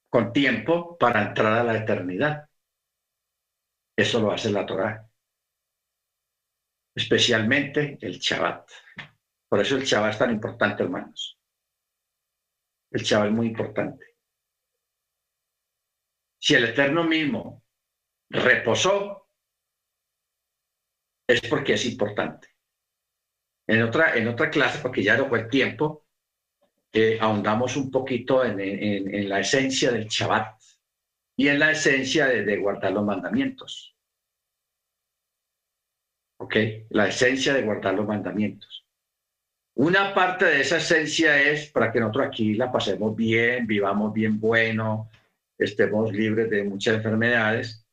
[0.10, 2.49] con tiempo para entrar a la eternidad.
[4.00, 5.06] Eso lo hace la Torah.
[6.96, 8.72] Especialmente el Shabbat.
[9.50, 11.38] Por eso el Shabbat es tan importante, hermanos.
[12.92, 14.06] El Shabbat es muy importante.
[16.42, 17.66] Si el Eterno mismo
[18.30, 19.28] reposó,
[21.28, 22.56] es porque es importante.
[23.68, 26.08] En otra, en otra clase, porque ya no fue el tiempo,
[26.94, 30.59] eh, ahondamos un poquito en, en, la esencia del Shabbat
[31.40, 33.96] y en la esencia de, guardar los mandamientos.
[36.38, 36.56] ¿Ok?
[36.90, 38.86] La esencia de guardar los mandamientos.
[39.76, 44.38] Una parte de esa esencia es para que nosotros aquí la pasemos bien, vivamos bien
[44.38, 45.10] bueno,
[45.58, 47.88] estemos libres de muchas enfermedades,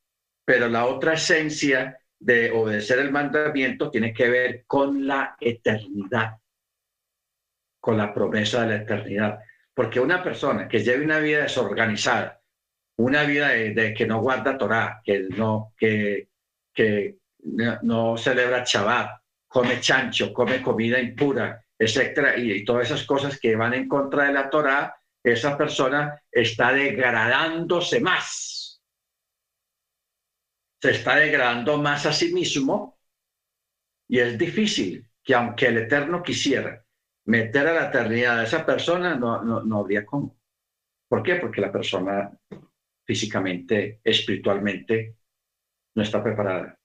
[0.44, 6.38] pero la otra esencia de obedecer el mandamiento tiene que ver con la eternidad,
[7.78, 9.38] con la promesa de la eternidad.
[9.72, 12.42] Porque una persona que lleve una vida desorganizada,
[12.96, 16.28] una vida de, que no guarda Torah, que no, que,
[16.72, 17.18] que
[17.82, 23.74] no, celebra Shabbat, come chancho, come comida impura, etcétera, y, todas esas cosas que van
[23.74, 28.80] en contra de la Torah, esa persona está degradándose más.
[30.80, 32.98] Se está degradando más a sí mismo
[34.08, 36.84] y es difícil que aunque el Eterno quisiera
[37.24, 40.38] meter a la eternidad a esa persona, no, no, no habría cómo.
[41.08, 41.36] ¿Por qué?
[41.36, 42.30] Porque la persona
[43.06, 45.16] físicamente, espiritualmente,
[45.94, 46.78] no está preparada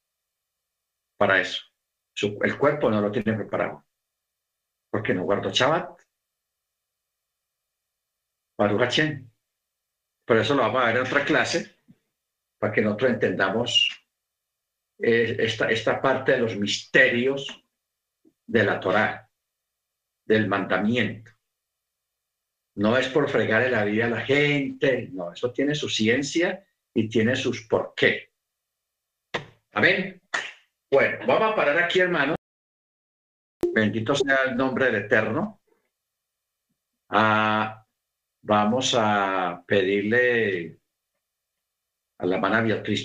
[1.18, 1.62] para eso.
[2.42, 3.86] el cuerpo no lo tiene preparado.
[4.90, 6.02] Porque no guardo Shabbat.
[10.26, 11.78] Por eso lo vamos a ver en otra clase,
[12.60, 14.06] para que nosotros entendamos
[15.00, 17.64] eh, esta, esta parte de los misterios
[18.46, 19.30] de la Torá,
[20.26, 21.32] del mandamiento.
[22.76, 27.10] No es por fregar la vida a la gente, no, eso tiene su ciencia y
[27.10, 28.32] tiene sus por qué.
[29.74, 30.22] Amén.
[30.90, 32.36] Bueno, vamos a parar aquí, hermanos.
[33.74, 35.62] Bendito sea el nombre del Eterno.
[37.10, 37.86] Ah,
[38.42, 40.80] vamos a pedirle
[42.18, 43.00] a la hermana Beatriz